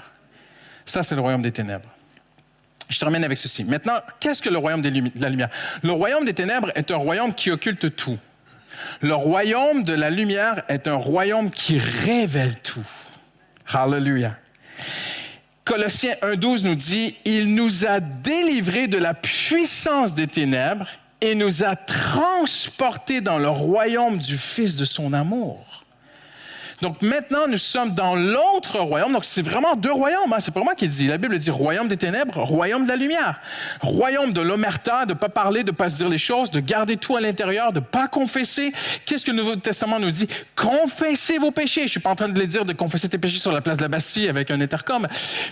[0.86, 1.88] Ça, c'est le royaume des ténèbres.
[2.88, 3.64] Je termine avec ceci.
[3.64, 4.88] Maintenant, qu'est-ce que le royaume de
[5.20, 5.50] la lumière?
[5.82, 8.18] Le royaume des ténèbres est un royaume qui occulte tout.
[9.02, 12.86] Le royaume de la lumière est un royaume qui révèle tout.
[13.70, 14.36] Hallelujah.
[15.64, 20.88] Colossiens 1.12 nous dit, il nous a délivrés de la puissance des ténèbres
[21.20, 25.66] et nous a transportés dans le royaume du Fils de son amour.
[26.80, 29.12] Donc maintenant, nous sommes dans l'autre royaume.
[29.12, 30.32] Donc c'est vraiment deux royaumes.
[30.32, 30.38] Hein.
[30.40, 31.06] C'est pas moi qui dis.
[31.06, 33.40] La Bible dit royaume des ténèbres, royaume de la lumière.
[33.80, 37.16] Royaume de l'omerta, de pas parler, de pas se dire les choses, de garder tout
[37.16, 38.72] à l'intérieur, de pas confesser.
[39.04, 40.28] Qu'est-ce que le Nouveau Testament nous dit?
[40.54, 41.82] Confessez vos péchés.
[41.82, 43.78] Je suis pas en train de les dire de confesser tes péchés sur la place
[43.78, 45.06] de la Bastille avec un intercom,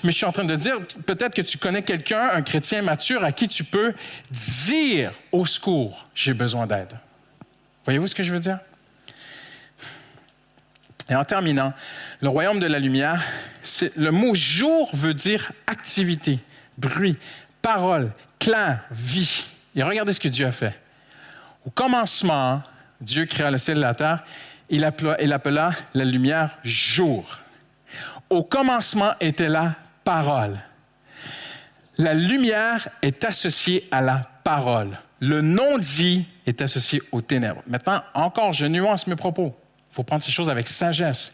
[0.05, 3.24] mais je suis en train de dire peut-être que tu connais quelqu'un, un chrétien mature,
[3.24, 3.94] à qui tu peux
[4.31, 6.93] dire au secours, j'ai besoin d'aide.
[7.85, 8.59] Voyez-vous ce que je veux dire?
[11.09, 11.73] Et en terminant,
[12.20, 13.23] le royaume de la lumière,
[13.97, 16.41] le mot jour veut dire activité,
[16.78, 17.16] bruit,
[17.62, 19.47] parole, clair, vie.
[19.74, 20.78] Et regardez ce que Dieu a fait.
[21.65, 22.62] Au commencement,
[23.01, 24.24] Dieu créa le ciel et la terre.
[24.69, 27.39] Il appela, il appela la lumière jour.
[28.31, 30.59] Au commencement était la parole.
[31.99, 34.99] La lumière est associée à la parole.
[35.20, 37.62] Le non-dit est associé aux ténèbres.
[37.66, 39.57] Maintenant, encore, je nuance mes propos.
[39.97, 41.32] Faut prendre ces choses avec sagesse.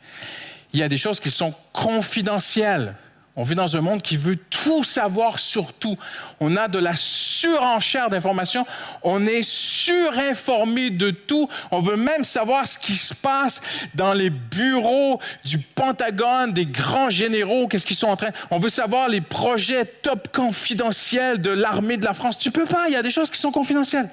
[0.73, 2.95] Il y a des choses qui sont confidentielles.
[3.35, 5.99] On vit dans un monde qui veut tout savoir sur tout.
[6.39, 8.65] On a de la surenchère d'informations.
[9.03, 11.49] On est surinformé de tout.
[11.73, 13.61] On veut même savoir ce qui se passe
[13.97, 18.31] dans les bureaux du Pentagone, des grands généraux, qu'est-ce qu'ils sont en train?
[18.53, 22.39] On veut savoir les projets top confidentiels de l'armée de la France.
[22.39, 22.85] Tu peux pas.
[22.87, 24.09] Il y a des choses qui sont confidentielles.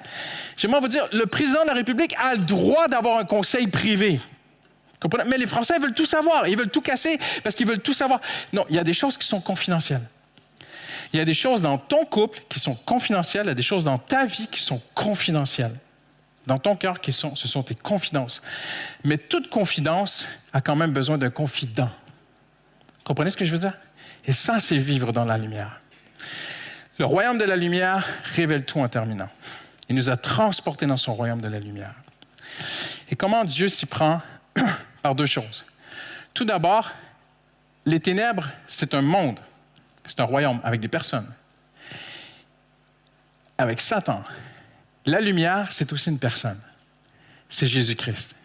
[0.57, 4.19] J'aimerais vous dire, le président de la République a le droit d'avoir un conseil privé.
[5.27, 8.19] Mais les Français veulent tout savoir, ils veulent tout casser parce qu'ils veulent tout savoir.
[8.51, 10.03] Non, il y a des choses qui sont confidentielles.
[11.13, 13.61] Il y a des choses dans ton couple qui sont confidentielles, il y a des
[13.61, 15.76] choses dans ta vie qui sont confidentielles.
[16.45, 18.41] Dans ton cœur, qui sont, ce sont tes confidences.
[19.03, 21.89] Mais toute confidence a quand même besoin d'un confident.
[23.03, 23.77] Comprenez ce que je veux dire?
[24.26, 25.80] Et ça, c'est vivre dans la lumière.
[26.97, 28.05] Le royaume de la lumière
[28.35, 29.30] révèle tout en terminant.
[29.88, 31.93] Il nous a transportés dans son royaume de la lumière.
[33.09, 34.21] Et comment Dieu s'y prend
[35.01, 35.65] par deux choses.
[36.34, 36.91] Tout d'abord,
[37.85, 39.39] les ténèbres, c'est un monde,
[40.05, 41.31] c'est un royaume avec des personnes.
[43.57, 44.23] Avec Satan,
[45.05, 46.59] la lumière, c'est aussi une personne.
[47.49, 48.35] C'est Jésus-Christ.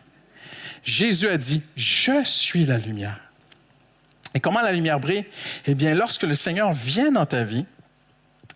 [0.82, 3.20] Jésus a dit, je suis la lumière.
[4.34, 5.24] Et comment la lumière brille?
[5.66, 7.66] Eh bien, lorsque le Seigneur vient dans ta vie,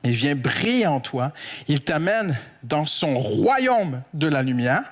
[0.04, 1.32] il vient briller en toi,
[1.68, 4.82] il t'amène dans son royaume de la lumière,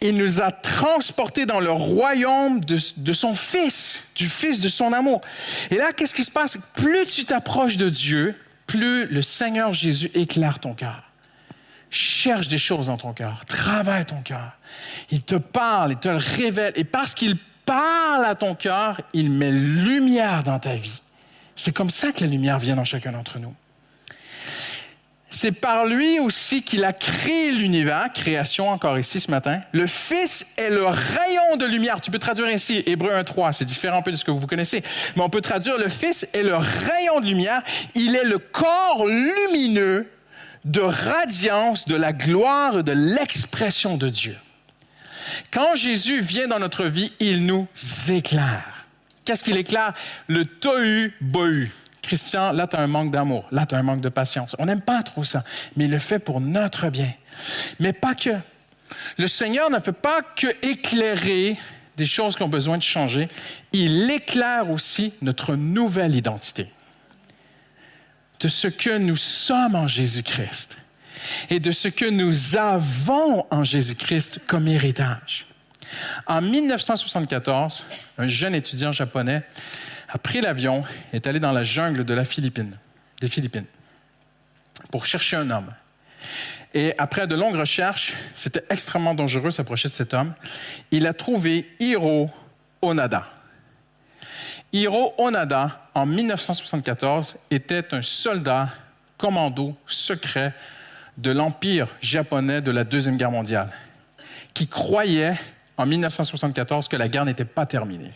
[0.00, 5.20] il nous a transportés dans le royaume de, son Fils, du Fils de son amour.
[5.70, 6.58] Et là, qu'est-ce qui se passe?
[6.74, 8.34] Plus tu t'approches de Dieu,
[8.66, 11.02] plus le Seigneur Jésus éclaire ton cœur.
[11.90, 13.44] Cherche des choses dans ton cœur.
[13.46, 14.52] Travaille ton cœur.
[15.10, 16.72] Il te parle, il te le révèle.
[16.76, 21.02] Et parce qu'il parle à ton cœur, il met lumière dans ta vie.
[21.54, 23.54] C'est comme ça que la lumière vient dans chacun d'entre nous.
[25.28, 29.60] C'est par lui aussi qu'il a créé l'univers, création encore ici ce matin.
[29.72, 32.00] Le Fils est le rayon de lumière.
[32.00, 34.82] Tu peux traduire ainsi, Hébreu 1.3, c'est différent un peu de ce que vous connaissez,
[35.16, 37.62] mais on peut traduire le Fils est le rayon de lumière.
[37.94, 40.08] Il est le corps lumineux
[40.64, 44.36] de radiance de la gloire de l'expression de Dieu.
[45.52, 47.66] Quand Jésus vient dans notre vie, il nous
[48.08, 48.86] éclaire.
[49.24, 49.92] Qu'est-ce qu'il éclaire?
[50.28, 51.72] Le tohu bohu.
[52.06, 54.54] Christian, là, tu as un manque d'amour, là, tu as un manque de patience.
[54.58, 55.44] On n'aime pas trop ça,
[55.76, 57.12] mais il le fait pour notre bien.
[57.80, 58.30] Mais pas que.
[59.18, 61.56] Le Seigneur ne fait pas que éclairer
[61.96, 63.26] des choses qui ont besoin de changer,
[63.72, 66.70] il éclaire aussi notre nouvelle identité
[68.38, 70.78] de ce que nous sommes en Jésus-Christ.
[71.50, 75.46] et de ce que nous avons en Jésus-Christ comme héritage.
[76.26, 77.84] En 1974,
[78.18, 79.42] un jeune étudiant japonais
[80.16, 80.82] a pris l'avion
[81.12, 83.66] et est allé dans la jungle des Philippines
[84.90, 85.70] pour chercher un homme.
[86.72, 90.32] Et après de longues recherches, c'était extrêmement dangereux s'approcher de cet homme.
[90.90, 92.30] Il a trouvé Hiro
[92.80, 93.26] Onada.
[94.72, 98.70] Hiro Onada, en 1974, était un soldat
[99.18, 100.54] commando secret
[101.18, 103.70] de l'Empire japonais de la Deuxième Guerre mondiale,
[104.54, 105.38] qui croyait
[105.76, 108.12] en 1974 que la guerre n'était pas terminée.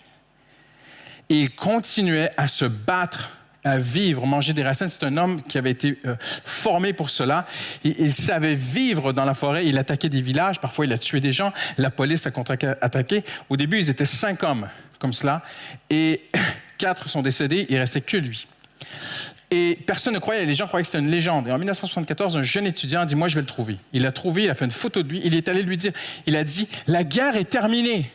[1.31, 3.31] Il continuait à se battre
[3.65, 4.89] à vivre, manger des racines.
[4.89, 7.47] C'est un homme qui avait été euh, formé pour cela.
[7.85, 9.67] il savait vivre dans la forêt.
[9.67, 10.61] Il attaquait des villages.
[10.61, 11.53] Parfois, il a tué des gens.
[11.79, 13.25] La police a contre-attaqué.
[13.49, 15.43] Au début, ils étaient cinq hommes comme cela.
[15.89, 16.23] Et
[16.79, 17.67] quatre sont décédés.
[17.69, 18.47] Il restait que lui.
[19.53, 21.49] Et personne ne croyait, les gens croyaient que c'était une légende.
[21.49, 23.79] Et en 1974, un jeune étudiant a dit, moi, je vais le trouver.
[23.93, 25.93] Il l'a trouvé, il a fait une photo de lui, il est allé lui dire,
[26.27, 28.11] il a dit, la guerre est terminée.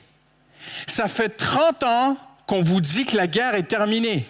[0.88, 2.18] Ça fait 30 ans
[2.48, 4.26] qu'on vous dit que la guerre est terminée.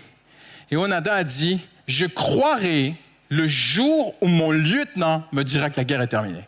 [0.71, 2.95] Et Onada a dit, je croirai
[3.29, 6.47] le jour où mon lieutenant me dira que la guerre est terminée.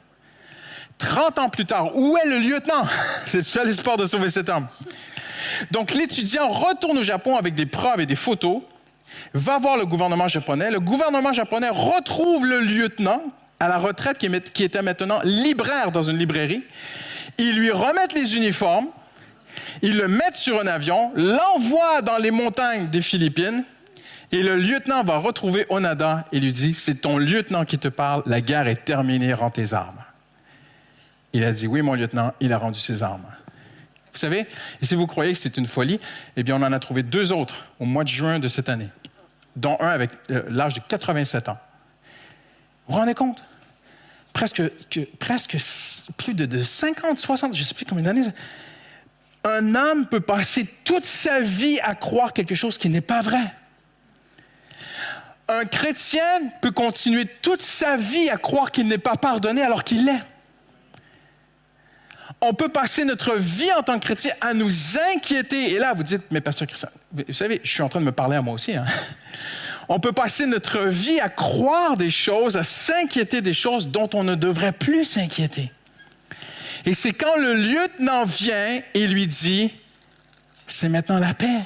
[0.98, 2.86] 30 ans plus tard, où est le lieutenant?
[3.26, 4.68] C'est le seul espoir de sauver cet homme.
[5.72, 8.62] Donc l'étudiant retourne au Japon avec des preuves et des photos,
[9.34, 10.72] va voir le gouvernement japonais.
[10.72, 13.22] Le gouvernement japonais retrouve le lieutenant
[13.60, 16.64] à la retraite qui était maintenant libraire dans une librairie.
[17.38, 18.88] Ils lui remettent les uniformes,
[19.82, 23.64] ils le mettent sur un avion, l'envoient dans les montagnes des Philippines
[24.32, 28.24] et le lieutenant va retrouver Onada et lui dit, c'est ton lieutenant qui te parle,
[28.26, 30.04] la guerre est terminée, rends tes armes.
[31.34, 33.26] Il a dit, oui, mon lieutenant, il a rendu ses armes.
[34.12, 34.48] Vous savez,
[34.82, 36.00] et si vous croyez que c'est une folie,
[36.36, 38.90] eh bien, on en a trouvé deux autres au mois de juin de cette année,
[39.56, 41.58] dont un avec euh, l'âge de 87 ans.
[42.88, 43.44] Vous vous rendez compte?
[44.34, 44.62] Presque,
[46.18, 48.24] plus de 50, 60, je ne sais plus combien d'années.
[49.50, 53.42] Un homme peut passer toute sa vie à croire quelque chose qui n'est pas vrai
[55.48, 60.06] un chrétien peut continuer toute sa vie à croire qu'il n'est pas pardonné alors qu'il
[60.06, 60.24] l'est.
[62.42, 64.72] On peut passer notre vie en tant que chrétien à nous
[65.16, 65.74] inquiéter.
[65.74, 68.12] Et là, vous dites, mais pasteur Christian, vous savez, je suis en train de me
[68.12, 68.76] parler à moi aussi.
[68.76, 68.86] Hein.
[69.90, 74.26] On peut passer notre vie à croire des choses, à s'inquiéter des choses dont on
[74.26, 75.72] ne devrait plus s'inquiéter.
[76.88, 79.74] Et c'est quand le lieutenant vient et lui dit,
[80.66, 81.60] c'est maintenant la paix.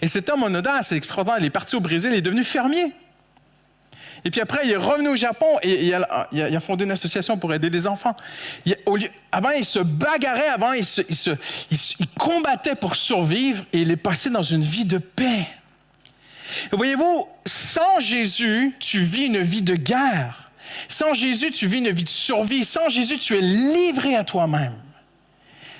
[0.00, 1.40] Et cet homme Onoda, c'est extraordinaire.
[1.40, 2.90] Il est parti au Brésil, il est devenu fermier.
[4.24, 7.52] Et puis après, il est revenu au Japon et il a, fondé une association pour
[7.52, 8.16] aider les enfants.
[9.30, 10.86] avant, il se bagarrait, avant, il,
[11.70, 15.46] il, combattait pour survivre et il est passé dans une vie de paix.
[16.72, 20.47] Voyez-vous, sans Jésus, tu vis une vie de guerre.
[20.88, 22.64] Sans Jésus, tu vis une vie de survie.
[22.64, 24.74] Sans Jésus, tu es livré à toi-même.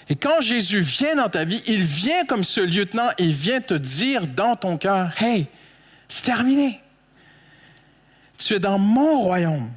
[0.09, 3.75] Et quand Jésus vient dans ta vie, il vient comme ce lieutenant et vient te
[3.75, 5.47] dire dans ton cœur, Hey,
[6.09, 6.81] c'est terminé.
[8.39, 9.71] Tu es dans mon royaume.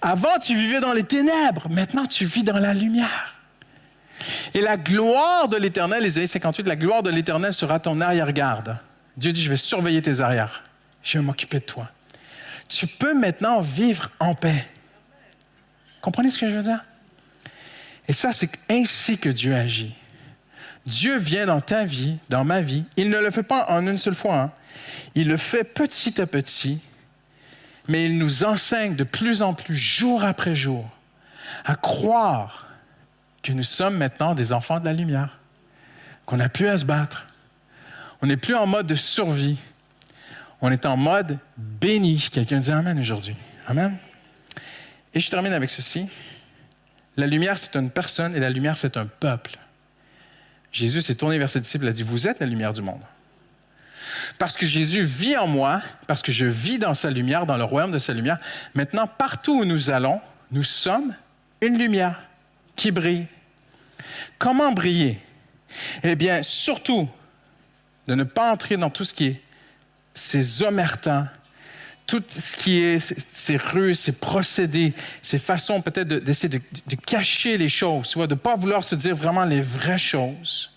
[0.00, 1.68] Avant, tu vivais dans les ténèbres.
[1.68, 3.34] Maintenant, tu vis dans la lumière.
[4.54, 8.78] Et la gloire de l'Éternel, Ésaïe 58, la gloire de l'Éternel sera ton arrière-garde.
[9.16, 10.62] Dieu dit, je vais surveiller tes arrières.
[11.02, 11.90] Je vais m'occuper de toi.
[12.68, 14.66] Tu peux maintenant vivre en paix.
[16.00, 16.84] Comprenez ce que je veux dire?
[18.06, 19.94] Et ça, c'est ainsi que Dieu agit.
[20.86, 22.84] Dieu vient dans ta vie, dans ma vie.
[22.96, 24.40] Il ne le fait pas en une seule fois.
[24.40, 24.52] Hein.
[25.14, 26.80] Il le fait petit à petit,
[27.88, 30.88] mais il nous enseigne de plus en plus, jour après jour,
[31.64, 32.66] à croire
[33.42, 35.38] que nous sommes maintenant des enfants de la lumière,
[36.26, 37.26] qu'on n'a plus à se battre.
[38.20, 39.58] On n'est plus en mode de survie.
[40.60, 42.28] On est en mode béni.
[42.32, 43.36] Quelqu'un dit Amen aujourd'hui.
[43.66, 43.96] Amen.
[45.14, 46.08] Et je termine avec ceci.
[47.16, 49.58] La lumière, c'est une personne et la lumière, c'est un peuple.
[50.70, 53.00] Jésus s'est tourné vers ses disciples et a dit, vous êtes la lumière du monde.
[54.38, 57.64] Parce que Jésus vit en moi, parce que je vis dans sa lumière, dans le
[57.64, 58.38] royaume de sa lumière,
[58.74, 60.20] maintenant, partout où nous allons,
[60.52, 61.14] nous sommes
[61.60, 62.20] une lumière
[62.76, 63.26] qui brille.
[64.38, 65.18] Comment briller?
[66.02, 67.08] Eh bien, surtout,
[68.06, 69.42] de ne pas entrer dans tout ce qui est
[70.18, 71.26] ces omertants,
[72.06, 77.68] tout ce qui est ces ruses, ces procédés, ces façons peut-être d'essayer de, cacher les
[77.68, 80.70] choses, de ne pas vouloir se dire vraiment les vraies choses.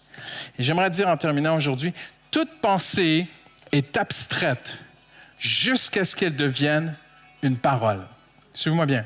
[0.60, 1.94] Et j'aimerais dire en terminant aujourd'hui,
[2.32, 3.28] toute pensée
[3.72, 4.78] est abstraite
[5.40, 6.96] jusqu'à ce qu'elle devienne
[7.42, 8.02] une parole.
[8.54, 9.06] Suivez-moi bien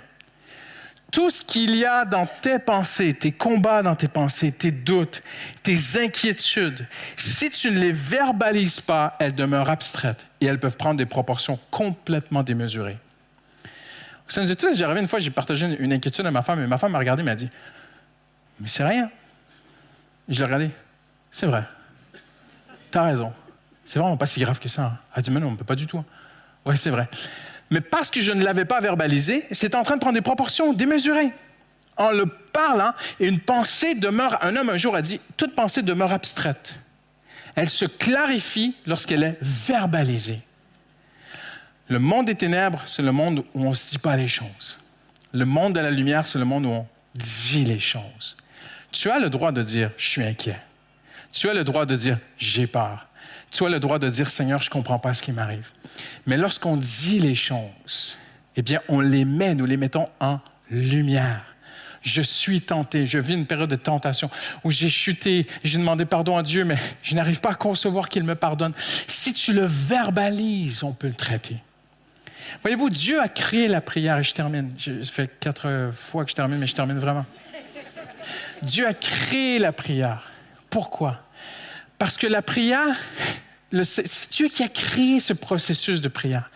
[1.12, 5.22] tout ce qu'il y a dans tes pensées, tes combats dans tes pensées, tes doutes,
[5.64, 10.98] tes inquiétudes, si tu ne les verbalises pas, elles demeurent abstraites et elles peuvent prendre
[10.98, 12.98] des proportions complètement démesurées.
[14.28, 16.68] Ça nous est tous arrivé une fois, j'ai partagé une, inquiétude à ma femme, et
[16.68, 17.50] ma femme m'a regardé et m'a dit
[18.60, 19.10] Mais c'est rien.
[20.28, 20.72] Je l'ai regardé.
[21.32, 21.64] C'est vrai.
[22.90, 23.32] T'as raison.
[23.84, 24.84] C'est vraiment pas si grave que ça.
[24.84, 24.98] hein.
[25.14, 26.04] Elle a dit Mais non, on ne peut pas du tout.
[26.66, 27.08] Oui, c'est vrai.
[27.72, 30.74] Mais parce que je ne l'avais pas verbalisé, c'est en train de prendre des proportions
[30.74, 31.32] démesurées.
[31.98, 36.12] En le parlant, une pensée demeure, un homme un jour a dit, toute pensée demeure
[36.12, 36.76] abstraite.
[37.56, 40.42] Elle se clarifie lorsqu'elle est verbalisée.
[41.88, 44.80] Le monde des ténèbres, c'est le monde où on ne se dit pas les choses.
[45.32, 48.36] Le monde de la lumière, c'est le monde où on dit les choses.
[48.92, 50.60] Tu as le droit de dire, je suis inquiet.
[51.32, 53.08] Tu as le droit de dire, j'ai peur.
[53.62, 55.70] As le droit de dire, Seigneur, je ne comprends pas ce qui m'arrive.
[56.26, 58.18] Mais lorsqu'on dit les choses,
[58.56, 61.42] eh bien, on les met, nous les mettons en lumière.
[62.02, 64.30] Je suis tenté, je vis une période de tentation
[64.64, 68.24] où j'ai chuté, j'ai demandé pardon à Dieu, mais je n'arrive pas à concevoir qu'il
[68.24, 68.74] me pardonne.
[69.08, 71.58] Si tu le verbalises, on peut le traiter.
[72.62, 74.72] Voyez-vous, Dieu a créé la prière, et je termine.
[74.78, 77.26] Je- fait quatre fois que je termine, mais je termine vraiment.
[78.62, 80.32] Dieu a créé la prière.
[80.70, 81.22] Pourquoi?
[81.98, 82.96] Parce que la prière,
[83.84, 86.50] c'est Dieu qui a créé ce processus de prière.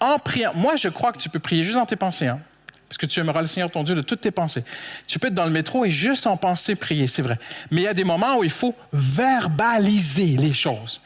[0.00, 2.40] En prière, moi je crois que tu peux prier juste dans tes pensées, hein,
[2.88, 4.64] parce que tu aimeras le Seigneur ton Dieu de toutes tes pensées.
[5.06, 7.38] Tu peux être dans le métro et juste en pensée prier, c'est vrai.
[7.70, 11.00] Mais il y a des moments où il faut verbaliser les choses.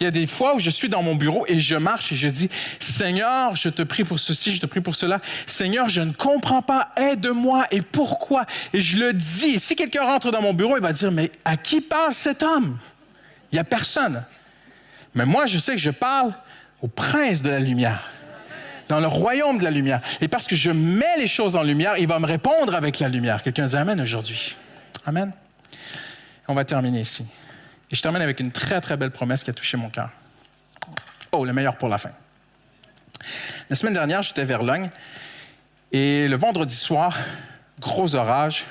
[0.00, 2.14] Il y a des fois où je suis dans mon bureau et je marche et
[2.14, 2.48] je dis,
[2.78, 5.20] Seigneur, je te prie pour ceci, je te prie pour cela.
[5.44, 8.46] Seigneur, je ne comprends pas, aide-moi et pourquoi?
[8.72, 9.58] Et je le dis.
[9.58, 12.78] Si quelqu'un rentre dans mon bureau, il va dire, mais à qui parle cet homme?
[13.50, 14.22] Il n'y a personne.
[15.14, 16.32] Mais moi, je sais que je parle
[16.82, 18.10] au prince de la lumière,
[18.88, 20.00] dans le royaume de la lumière.
[20.20, 23.08] Et parce que je mets les choses en lumière, il va me répondre avec la
[23.08, 23.42] lumière.
[23.42, 24.56] Quelqu'un dit Amen aujourd'hui.
[25.06, 25.32] Amen.
[26.46, 27.26] On va terminer ici.
[27.90, 30.10] Et je termine avec une très, très belle promesse qui a touché mon cœur.
[31.32, 32.10] Oh, le meilleur pour la fin.
[33.68, 34.90] La semaine dernière, j'étais vers Logne
[35.92, 37.18] et le vendredi soir,
[37.80, 38.64] gros orage,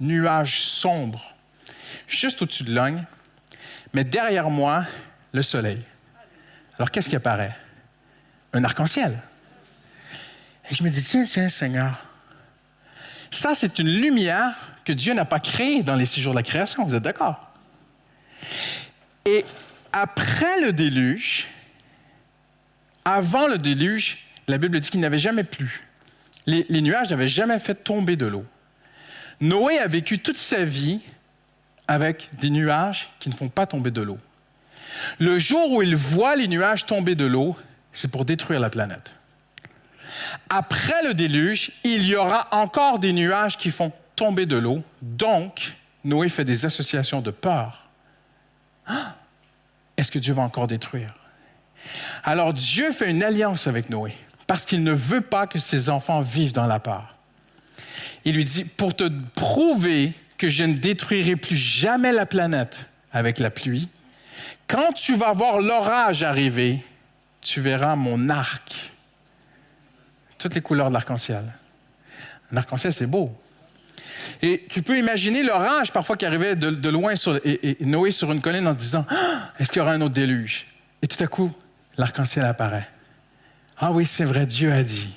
[0.00, 1.34] nuages sombres,
[2.06, 3.04] juste au-dessus de Logne,
[3.92, 4.84] mais derrière moi,
[5.32, 5.80] le soleil.
[6.76, 7.56] Alors, qu'est-ce qui apparaît?
[8.52, 9.18] Un arc-en-ciel.
[10.70, 12.04] Et je me dis, tiens, tiens, Seigneur,
[13.30, 14.54] ça, c'est une lumière
[14.84, 16.84] que Dieu n'a pas créée dans les six jours de la création.
[16.84, 17.48] Vous êtes d'accord?
[19.24, 19.44] Et
[19.92, 21.48] après le déluge,
[23.04, 25.86] avant le déluge, la Bible dit qu'il n'avait jamais plu.
[26.46, 28.44] Les, les nuages n'avaient jamais fait tomber de l'eau.
[29.40, 31.04] Noé a vécu toute sa vie
[31.86, 34.18] avec des nuages qui ne font pas tomber de l'eau.
[35.18, 37.56] Le jour où il voit les nuages tomber de l'eau,
[37.92, 39.12] c'est pour détruire la planète.
[40.48, 44.82] Après le déluge, il y aura encore des nuages qui font tomber de l'eau.
[45.02, 47.88] Donc, Noé fait des associations de peur.
[48.86, 49.16] Ah!
[49.96, 51.08] Est-ce que Dieu va encore détruire?
[52.24, 54.14] Alors Dieu fait une alliance avec Noé
[54.46, 57.16] parce qu'il ne veut pas que ses enfants vivent dans la peur.
[58.24, 63.38] Il lui dit, pour te prouver que je ne détruirai plus jamais la planète avec
[63.38, 63.88] la pluie,
[64.66, 66.84] quand tu vas voir l'orage arriver,
[67.40, 68.92] tu verras mon arc.
[70.38, 71.44] Toutes les couleurs de l'arc-en-ciel.
[72.52, 73.36] Un arc-en-ciel, c'est beau.
[74.42, 78.32] Et tu peux imaginer l'orage parfois qui arrivait de, loin sur, et, et Noé sur
[78.32, 80.66] une colline en disant Ah, Est-ce qu'il y aura un autre déluge?
[81.02, 81.52] Et tout à coup,
[81.96, 82.88] l'arc-en-ciel apparaît.
[83.78, 85.14] Ah oui, c'est vrai, Dieu a dit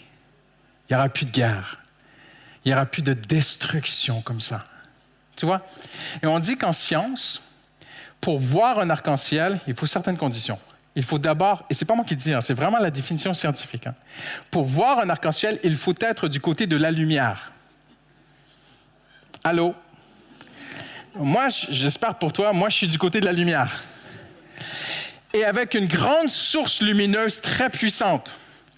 [0.90, 1.80] il n'y aura plus de guerre.
[2.64, 4.66] Il n'y aura plus de destruction comme ça.
[5.36, 5.66] Tu vois?
[6.22, 7.42] Et on dit qu'en science,
[8.24, 10.58] pour voir un arc-en-ciel, il faut certaines conditions.
[10.96, 13.86] Il faut d'abord, et c'est pas moi qui dis, hein, c'est vraiment la définition scientifique.
[13.86, 13.96] hein.
[14.50, 17.52] Pour voir un arc-en-ciel, il faut être du côté de la lumière.
[19.44, 19.76] Allô?
[21.16, 23.84] Moi, j'espère pour toi, moi, je suis du côté de la lumière.
[25.34, 28.34] Et avec une grande source lumineuse très puissante.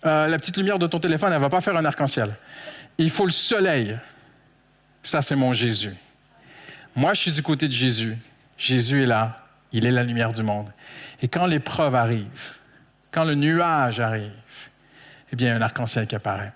[0.07, 2.33] Euh, la petite lumière de ton téléphone, elle ne va pas faire un arc-en-ciel.
[2.97, 3.95] Il faut le soleil.
[5.03, 5.93] Ça, c'est mon Jésus.
[6.95, 8.17] Moi, je suis du côté de Jésus.
[8.57, 9.41] Jésus est là.
[9.71, 10.71] Il est la lumière du monde.
[11.21, 12.57] Et quand l'épreuve arrive,
[13.11, 14.31] quand le nuage arrive,
[15.31, 16.53] eh bien, il y a un arc-en-ciel qui apparaît.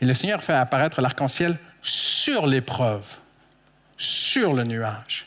[0.00, 3.16] Et le Seigneur fait apparaître l'arc-en-ciel sur l'épreuve,
[3.96, 5.26] sur le nuage,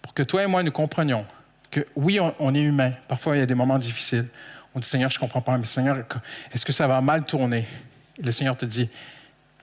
[0.00, 1.26] pour que toi et moi nous comprenions
[1.70, 2.92] que oui, on, est humain.
[3.08, 4.26] Parfois, il y a des moments difficiles.
[4.74, 5.96] On dit Seigneur, je ne comprends pas, mais Seigneur,
[6.52, 7.66] est-ce que ça va mal tourner?
[8.18, 8.90] Et le Seigneur te dit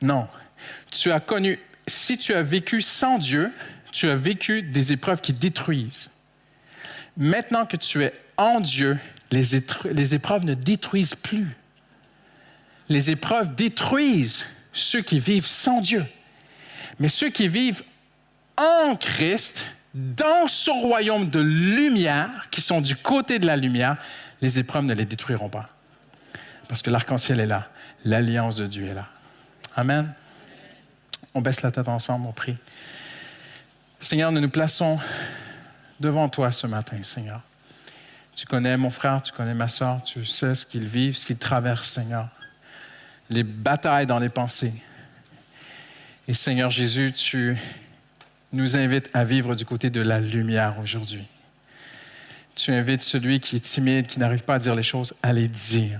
[0.01, 0.27] non.
[0.91, 3.51] Tu as connu, si tu as vécu sans Dieu,
[3.91, 6.11] tu as vécu des épreuves qui détruisent.
[7.17, 8.97] Maintenant que tu es en Dieu,
[9.31, 9.55] les,
[10.15, 11.47] épreuves ne détruisent plus.
[12.87, 16.05] Les épreuves détruisent ceux qui vivent sans Dieu.
[16.99, 17.83] Mais ceux qui vivent
[18.57, 23.97] en Christ, dans ce royaume de lumière, qui sont du côté de la lumière,
[24.41, 25.69] les épreuves ne les détruiront pas.
[26.67, 27.69] Parce que l'arc-en-ciel est là.
[28.05, 29.07] L'alliance de Dieu est là.
[29.75, 30.13] Amen.
[31.33, 32.57] On baisse la tête ensemble, on prie.
[34.01, 34.97] Seigneur, nous nous plaçons
[35.99, 37.41] devant toi ce matin, Seigneur.
[38.33, 41.37] Tu connais mon frère, tu connais ma soeur, tu sais ce qu'ils vivent, ce qu'ils
[41.37, 42.29] traversent, Seigneur.
[43.29, 44.73] Les batailles dans les pensées.
[46.29, 47.57] Et Seigneur Jésus, tu
[48.53, 51.25] nous invites à vivre du côté de la lumière aujourd'hui.
[52.55, 55.49] Tu invites celui qui est timide, qui n'arrive pas à dire les choses, à les
[55.49, 55.99] dire.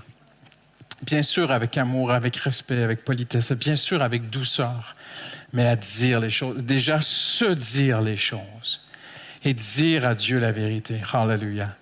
[1.04, 4.96] Bien sûr avec amour, avec respect, avec politesse, bien sûr avec douceur,
[5.54, 6.64] mais à dire les choses.
[6.64, 8.82] Déjà se dire les choses
[9.44, 11.00] et dire à Dieu la vérité.
[11.12, 11.76] Hallelujah.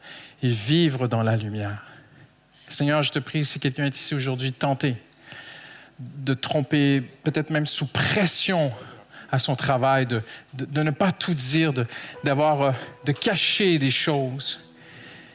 [0.43, 1.83] Et vivre dans la lumière.
[2.67, 4.97] Seigneur, je te prie, si quelqu'un est ici aujourd'hui tenté
[5.99, 8.71] de tromper, peut-être même sous pression
[9.31, 10.21] à son travail, de,
[10.81, 11.85] ne pas tout dire, de,
[12.23, 14.59] de cacher des choses.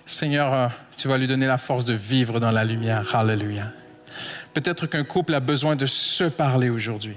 [0.07, 3.15] Seigneur, euh, tu vas lui donner la force de vivre dans la lumière.
[3.15, 3.73] Hallelujah.
[4.55, 7.17] Peut-être qu'un couple a besoin de se parler aujourd'hui.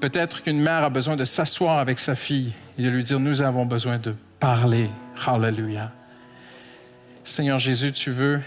[0.00, 3.42] Peut-être qu'une mère a besoin de s'asseoir avec sa fille et de lui dire, nous
[3.42, 4.88] avons besoin de parler.
[5.26, 5.90] Hallelujah.
[7.24, 8.40] Seigneur Jésus, tu veux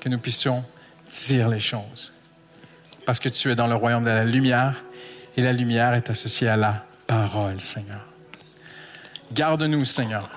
[0.00, 0.64] que nous puissions
[1.26, 2.14] dire les choses.
[3.04, 4.82] Parce que tu es dans le royaume de la lumière
[5.36, 8.04] et la lumière est associée à la parole, Seigneur.
[9.32, 10.30] Garde-nous, Seigneur.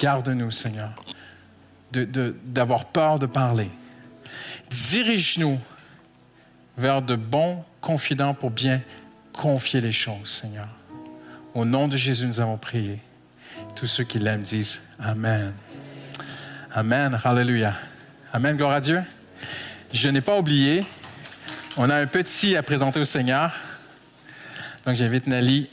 [0.00, 0.90] Garde-nous, Seigneur,
[1.92, 3.70] d'avoir de, peur de parler.
[4.70, 5.58] Dirige-nous
[6.78, 8.80] vers de bons confidents pour bien
[9.36, 10.68] confier les choses, Seigneur.
[11.54, 12.98] Au nom de Jésus, nous avons prié.
[13.74, 15.52] Tous ceux qui l'aiment disent Amen.
[16.74, 17.18] Amen.
[17.22, 17.74] Hallelujah.
[18.32, 18.56] Amen.
[18.56, 19.02] Gloire à Dieu.
[19.92, 20.84] Je n'ai pas oublié,
[21.76, 23.54] on a un petit à présenter au Seigneur.
[24.84, 25.68] Donc j'invite Nali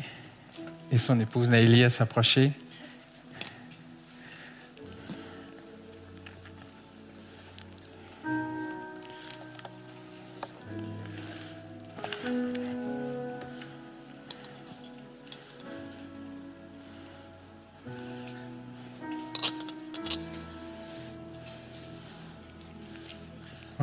[0.91, 2.51] et son épouse Naïli à s'approcher.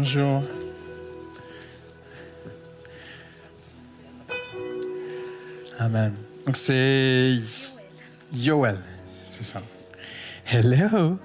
[0.01, 0.43] Bonjour.
[5.79, 6.15] Amen.
[6.47, 7.39] Donc c'est
[8.33, 8.79] Yoel,
[9.29, 9.61] c'est ça.
[10.47, 11.19] Hello.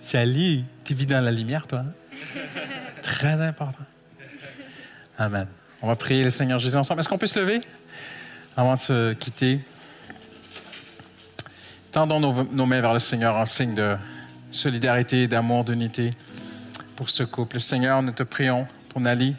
[0.00, 0.62] Salut.
[0.84, 1.82] Tu vis dans la lumière, toi?
[3.02, 3.84] Très important.
[5.18, 5.48] Amen.
[5.82, 7.00] On va prier le Seigneur Jésus ensemble.
[7.00, 7.60] Est-ce qu'on peut se lever
[8.56, 9.58] avant de se quitter?
[11.90, 13.96] Tendons nos mains vers le Seigneur en signe de
[14.52, 16.12] solidarité, d'amour, d'unité
[17.00, 17.60] pour ce couple.
[17.60, 19.34] Seigneur, nous te prions pour Nali.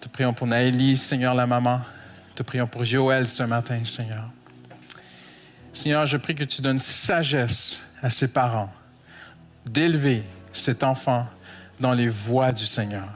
[0.00, 1.80] Te prions pour Naëlie, Seigneur, la maman.
[2.34, 4.28] Te prions pour Joël ce matin, Seigneur.
[5.72, 8.68] Seigneur, je prie que tu donnes sagesse à ses parents
[9.64, 11.28] d'élever cet enfant
[11.78, 13.06] dans les voies du Seigneur.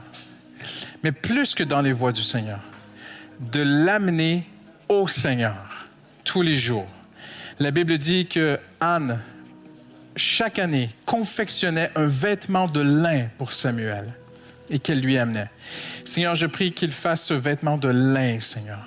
[1.03, 2.61] Mais plus que dans les voies du Seigneur,
[3.51, 4.49] de l'amener
[4.87, 5.89] au Seigneur
[6.23, 6.87] tous les jours.
[7.59, 9.19] La Bible dit que Anne
[10.15, 14.13] chaque année, confectionnait un vêtement de lin pour Samuel
[14.69, 15.49] et qu'elle lui amenait.
[16.05, 18.79] Seigneur, je prie qu'il fasse ce vêtement de lin, Seigneur.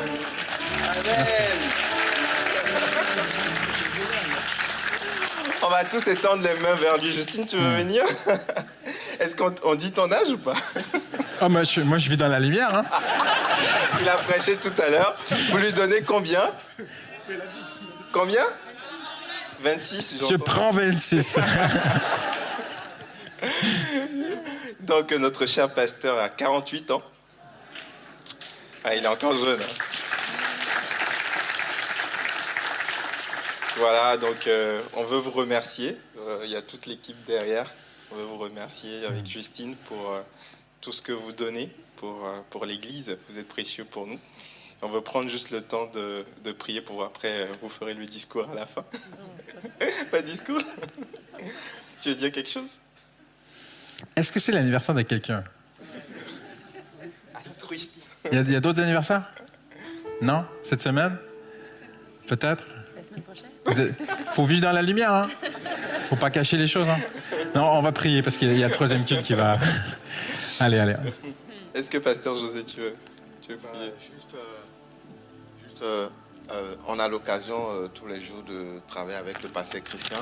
[5.65, 7.11] On va tous étendre les mains vers lui.
[7.13, 7.77] Justine, tu veux Hmm.
[7.77, 8.03] venir?
[9.19, 10.53] Est-ce qu'on on dit ton âge ou pas?
[11.41, 12.73] Ah, moi, je, moi, je vis dans la lumière.
[12.73, 12.85] Hein.
[14.01, 15.13] Il a prêché tout à l'heure.
[15.51, 16.49] Vous lui donnez combien?
[18.13, 18.45] Combien?
[19.61, 21.37] 26, Je prends 26.
[24.81, 27.01] Donc, euh, notre cher pasteur a 48 ans.
[28.85, 29.59] Ah, il est encore jeune.
[29.59, 29.73] hein.
[33.77, 35.97] Voilà, donc euh, on veut vous remercier.
[36.19, 37.69] Euh, Il y a toute l'équipe derrière.
[38.11, 40.21] On veut vous remercier avec Justine pour euh,
[40.81, 43.17] tout ce que vous donnez pour, euh, pour l'Église.
[43.29, 44.19] Vous êtes précieux pour nous.
[44.81, 48.05] On veut prendre juste le temps de, de prier pour après euh, vous ferez le
[48.05, 48.83] discours à la fin.
[50.11, 50.61] Pas de discours?
[52.01, 52.77] Tu veux dire quelque chose?
[54.15, 55.43] Est-ce que c'est l'anniversaire de quelqu'un?
[57.33, 58.09] Altruiste.
[58.31, 59.31] Il y a, a d'autres anniversaires?
[60.21, 60.45] Non?
[60.61, 61.17] Cette semaine?
[62.27, 62.65] Peut-être?
[62.95, 63.45] La semaine prochaine?
[63.45, 63.52] Vous
[64.33, 65.29] faut vivre dans la lumière, hein?
[66.09, 66.97] Faut pas cacher les choses, hein?
[67.55, 69.57] Non, on va prier parce qu'il y a- le troisième culte qui va.
[70.59, 70.95] Allez, allez.
[71.73, 72.95] Est-ce que Pasteur José, tu veux,
[73.41, 73.87] tu veux prier?
[73.87, 76.07] Euh, juste, euh, juste, euh,
[76.51, 80.19] euh, on a l'occasion euh, tous les jours de travailler avec le pasteur Christian.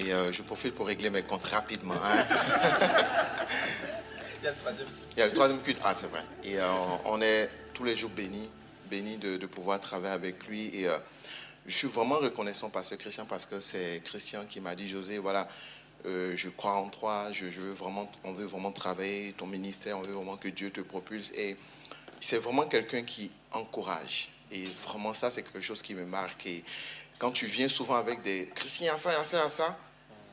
[0.00, 1.94] Et euh, je profite pour régler mes comptes rapidement.
[1.94, 2.24] hein.
[4.40, 4.86] Il y a le troisième.
[5.16, 5.80] Il y a le troisième culte.
[5.84, 6.20] Ah, c'est vrai.
[6.44, 6.64] Et euh,
[7.06, 8.48] on est tous les jours bénis,
[8.90, 10.70] bénis de, de pouvoir travailler avec lui.
[10.74, 10.96] Et euh,
[11.68, 15.18] je suis vraiment reconnaissant par ce Christian parce que c'est Christian qui m'a dit, José,
[15.18, 15.46] voilà,
[16.06, 20.02] euh, je crois en toi, je, veux vraiment, on veut vraiment travailler ton ministère, on
[20.02, 21.30] veut vraiment que Dieu te propulse.
[21.32, 21.56] Et
[22.20, 24.30] c'est vraiment quelqu'un qui encourage.
[24.50, 26.46] Et vraiment, ça, c'est quelque chose qui me marque.
[26.46, 26.64] Et
[27.18, 29.78] quand tu viens souvent avec des Christian, il y a ça, ça, ça,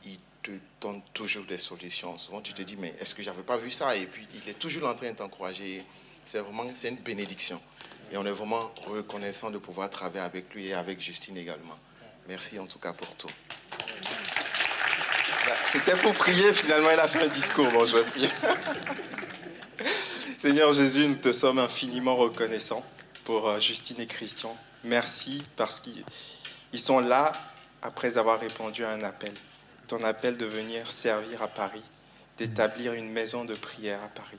[0.06, 2.16] il te donne toujours des solutions.
[2.16, 3.94] Souvent, tu te dis, mais est-ce que j'avais pas vu ça?
[3.94, 5.84] Et puis, il est toujours en train de t'encourager.
[6.24, 7.60] C'est vraiment, c'est une bénédiction.
[8.12, 11.76] Et on est vraiment reconnaissant de pouvoir travailler avec lui et avec Justine également.
[12.28, 13.30] Merci en tout cas pour tout.
[15.46, 17.70] Bah, C'était pour prier, finalement, il a fait un discours.
[17.70, 18.28] Bon, je vais prier.
[20.38, 22.84] Seigneur Jésus, nous te sommes infiniment reconnaissants
[23.24, 24.56] pour euh, Justine et Christian.
[24.84, 26.04] Merci parce qu'ils
[26.72, 27.32] ils sont là
[27.82, 29.32] après avoir répondu à un appel.
[29.88, 31.82] Ton appel de venir servir à Paris,
[32.38, 34.38] d'établir une maison de prière à Paris.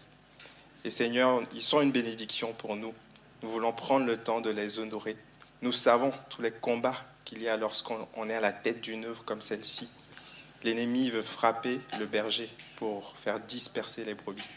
[0.84, 2.94] Et Seigneur, ils sont une bénédiction pour nous.
[3.44, 5.16] Nous voulons prendre le temps de les honorer.
[5.62, 6.96] Nous savons tous les combats
[7.26, 9.90] qu'il y a lorsqu'on on est à la tête d'une œuvre comme celle-ci.
[10.64, 14.48] L'ennemi veut frapper le berger pour faire disperser les brebis.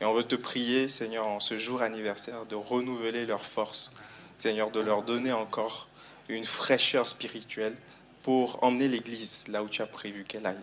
[0.00, 3.94] Et on veut te prier, Seigneur, en ce jour anniversaire, de renouveler leur force.
[4.38, 5.88] Seigneur, de leur donner encore
[6.28, 7.74] une fraîcheur spirituelle
[8.22, 10.56] pour emmener l'Église là où tu as prévu qu'elle aille.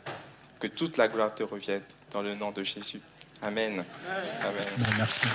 [0.59, 3.01] Que toute la gloire te revienne dans le nom de Jésus.
[3.41, 3.83] Amen.
[4.41, 4.65] Amen.
[4.77, 5.27] Bon, merci.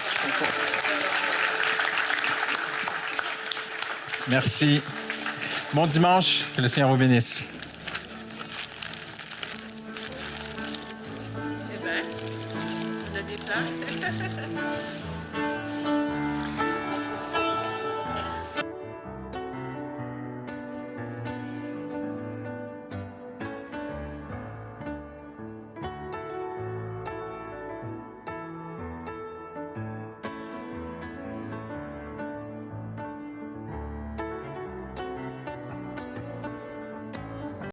[4.29, 4.81] Merci.
[5.75, 6.45] Bon dimanche.
[6.57, 7.49] Que le Seigneur vous bénisse.